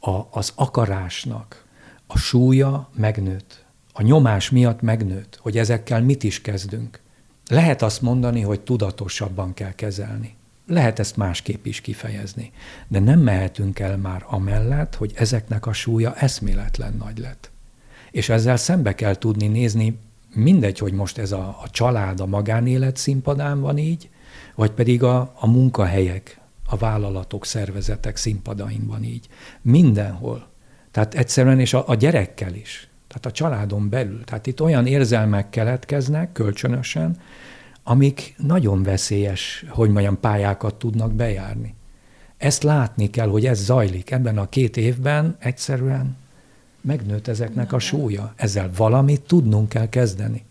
[0.00, 1.64] a, az akarásnak
[2.06, 3.64] a súlya megnőtt.
[3.92, 7.00] A nyomás miatt megnőtt, hogy ezekkel mit is kezdünk.
[7.48, 10.37] Lehet azt mondani, hogy tudatosabban kell kezelni.
[10.68, 12.52] Lehet ezt másképp is kifejezni.
[12.88, 17.50] De nem mehetünk el már amellett, hogy ezeknek a súlya eszméletlen nagy lett.
[18.10, 19.98] És ezzel szembe kell tudni nézni,
[20.34, 24.08] mindegy, hogy most ez a, a család, a magánélet színpadán van így,
[24.54, 29.28] vagy pedig a, a munkahelyek, a vállalatok, szervezetek színpadain van így.
[29.62, 30.48] Mindenhol.
[30.90, 32.88] Tehát egyszerűen, és a, a gyerekkel is.
[33.08, 34.24] Tehát a családon belül.
[34.24, 37.16] Tehát itt olyan érzelmek keletkeznek kölcsönösen,
[37.88, 41.74] amik nagyon veszélyes, hogy mondjam, pályákat tudnak bejárni.
[42.36, 44.10] Ezt látni kell, hogy ez zajlik.
[44.10, 46.16] Ebben a két évben egyszerűen
[46.80, 48.32] megnőtt ezeknek a súlya.
[48.36, 50.44] Ezzel valamit tudnunk kell kezdeni.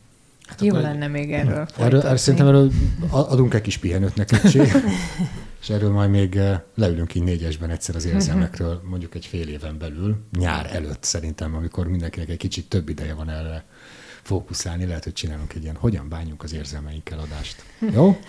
[0.46, 2.72] Hát Jó lenne még erről Erről, erről szerintem erről
[3.10, 4.62] adunk egy kis pihenőt neked, Csé.
[5.62, 9.78] és erről majd még eh, leülünk így négyesben egyszer az érzelmekről, mondjuk egy fél éven
[9.78, 13.66] belül, nyár előtt szerintem, amikor mindenkinek egy kicsit több ideje van erre
[14.28, 17.64] fókuszálni, lehet, hogy csinálunk egy ilyen hogyan bánjunk az érzelmeinkkel adást.
[17.94, 18.20] Jó?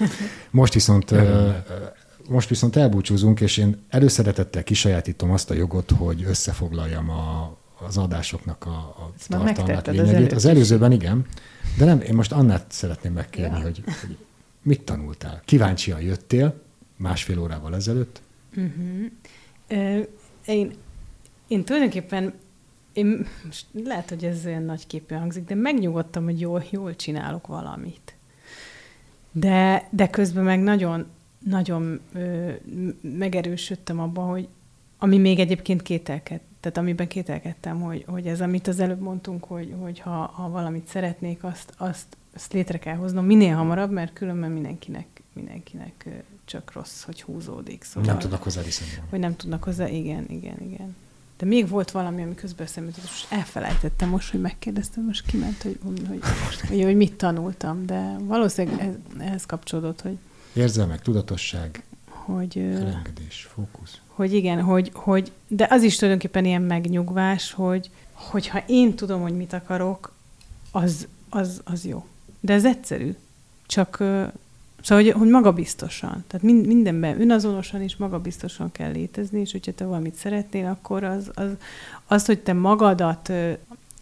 [0.50, 1.14] Most viszont,
[2.28, 8.66] most viszont elbúcsúzunk, és én előszeretettel kisajátítom azt a jogot, hogy összefoglaljam a, az adásoknak
[8.66, 10.32] a, a Ezt tartalmát, az lényegét.
[10.32, 10.50] Az is.
[10.50, 11.26] előzőben igen,
[11.78, 13.62] de nem, én most Annát szeretném megkérni, Ja.
[13.62, 14.16] hogy, hogy
[14.62, 15.42] mit tanultál?
[15.44, 16.60] Kíváncsian jöttél
[16.96, 18.20] másfél órával ezelőtt.
[19.68, 19.98] Ö,
[20.46, 20.72] Én,
[21.48, 22.34] én tulajdonképpen
[22.92, 27.46] én most lehet, hogy ez olyan nagy képű hangzik, de megnyugodtam, hogy jól, jól csinálok
[27.46, 28.14] valamit.
[29.32, 31.06] De, de közben meg nagyon,
[31.38, 32.50] nagyon ö,
[33.00, 34.48] megerősödtem abban, hogy
[34.98, 39.74] ami még egyébként kételked, tehát amiben kételkedtem, hogy, hogy ez, amit az előbb mondtunk, hogy,
[39.80, 44.50] hogy ha, ha valamit szeretnék, azt, azt, azt létre kell hoznom minél hamarabb, mert különben
[44.50, 46.08] mindenkinek, mindenkinek
[46.44, 47.84] csak rossz, hogy húzódik.
[47.84, 49.02] Szóval, nem tudnak hozzá viszonyulni.
[49.10, 50.96] Hogy nem tudnak hozzá, igen, igen, igen.
[51.38, 55.78] De még volt valami, ami közben eszembe és elfelejtettem most, hogy megkérdeztem, most kiment, hogy,
[55.84, 56.20] hogy,
[56.68, 60.18] hogy, hogy, mit tanultam, de valószínűleg ez, ehhez kapcsolódott, hogy...
[60.52, 64.00] Érzelmek, tudatosság, hogy, elengedés, fókusz.
[64.06, 69.36] Hogy igen, hogy, hogy, de az is tulajdonképpen ilyen megnyugvás, hogy hogyha én tudom, hogy
[69.36, 70.12] mit akarok,
[70.70, 72.06] az, az, az jó.
[72.40, 73.14] De ez egyszerű.
[73.66, 74.04] Csak
[74.88, 79.84] Szóval, hogy, hogy magabiztosan, tehát mind, mindenben önazonosan és magabiztosan kell létezni, és hogyha te
[79.84, 81.50] valamit szeretnél, akkor az, az,
[82.06, 83.32] az hogy te magadat,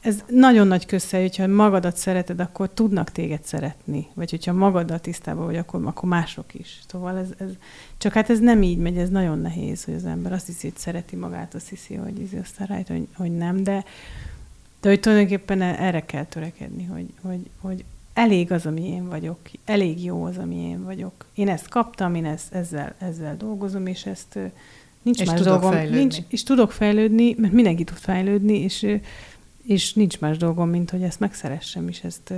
[0.01, 5.45] ez nagyon nagy kösze, hogyha magadat szereted, akkor tudnak téged szeretni, vagy hogyha magadat tisztában
[5.45, 6.81] vagy, akkor, akkor mások is.
[6.89, 7.51] Szóval ez, ez,
[7.99, 10.79] csak hát ez nem így megy, ez nagyon nehéz, hogy az ember azt hiszi, hogy
[10.79, 13.85] szereti magát, azt hiszi, hogy ez aztán rájött, hogy, hogy nem, de,
[14.81, 17.85] de hogy tulajdonképpen erre kell törekedni, hogy, hogy, hogy
[18.17, 21.25] elég az, ami én vagyok, elég jó az, ami én vagyok.
[21.35, 24.39] Én ezt kaptam, én ezt, ezzel, ezzel dolgozom, és ezt
[25.03, 25.71] nincs és más dolgom.
[25.71, 25.99] Fejlődni.
[25.99, 28.99] Nincs, és tudok fejlődni, mert mindenki tud fejlődni, és,
[29.67, 32.33] és nincs más dolgom, mint hogy ezt megszeressem, és ezt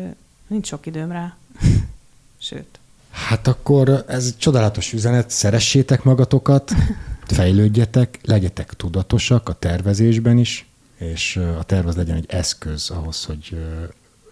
[0.46, 1.36] nincs sok időm rá.
[2.38, 2.78] Sőt.
[3.10, 6.72] Hát akkor ez egy csodálatos üzenet, szeressétek magatokat,
[7.26, 10.66] fejlődjetek, legyetek tudatosak a tervezésben is,
[10.96, 13.56] és a tervez legyen egy eszköz ahhoz, hogy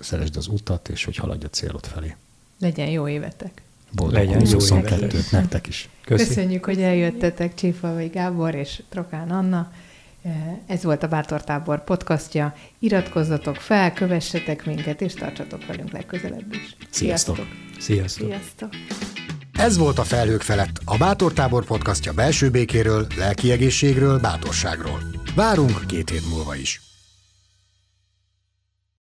[0.06, 2.16] szeresd az utat, és hogy haladj a célod felé.
[2.60, 3.62] Legyen jó évetek!
[3.90, 5.30] Boldog Legyen 2022 évetek.
[5.30, 5.88] nektek is.
[6.04, 6.26] Köszi.
[6.26, 9.72] Köszönjük, hogy eljöttetek Csífalvai Gábor és Trokán Anna.
[10.22, 10.32] Eh,
[10.66, 12.54] ez volt a Bátortábor podcastja.
[12.78, 16.76] Iratkozzatok fel, kövessetek minket, és tartsatok velünk legközelebb is.
[16.90, 17.38] Sziasztok!
[17.78, 18.28] Sziasztok!
[18.28, 18.70] Sziasztok.
[19.52, 25.02] Ez volt a Felhők felett, a Bátortábor podcastja belső békéről, lelki egészségről, bátorságról.
[25.34, 26.85] Várunk két hét múlva is.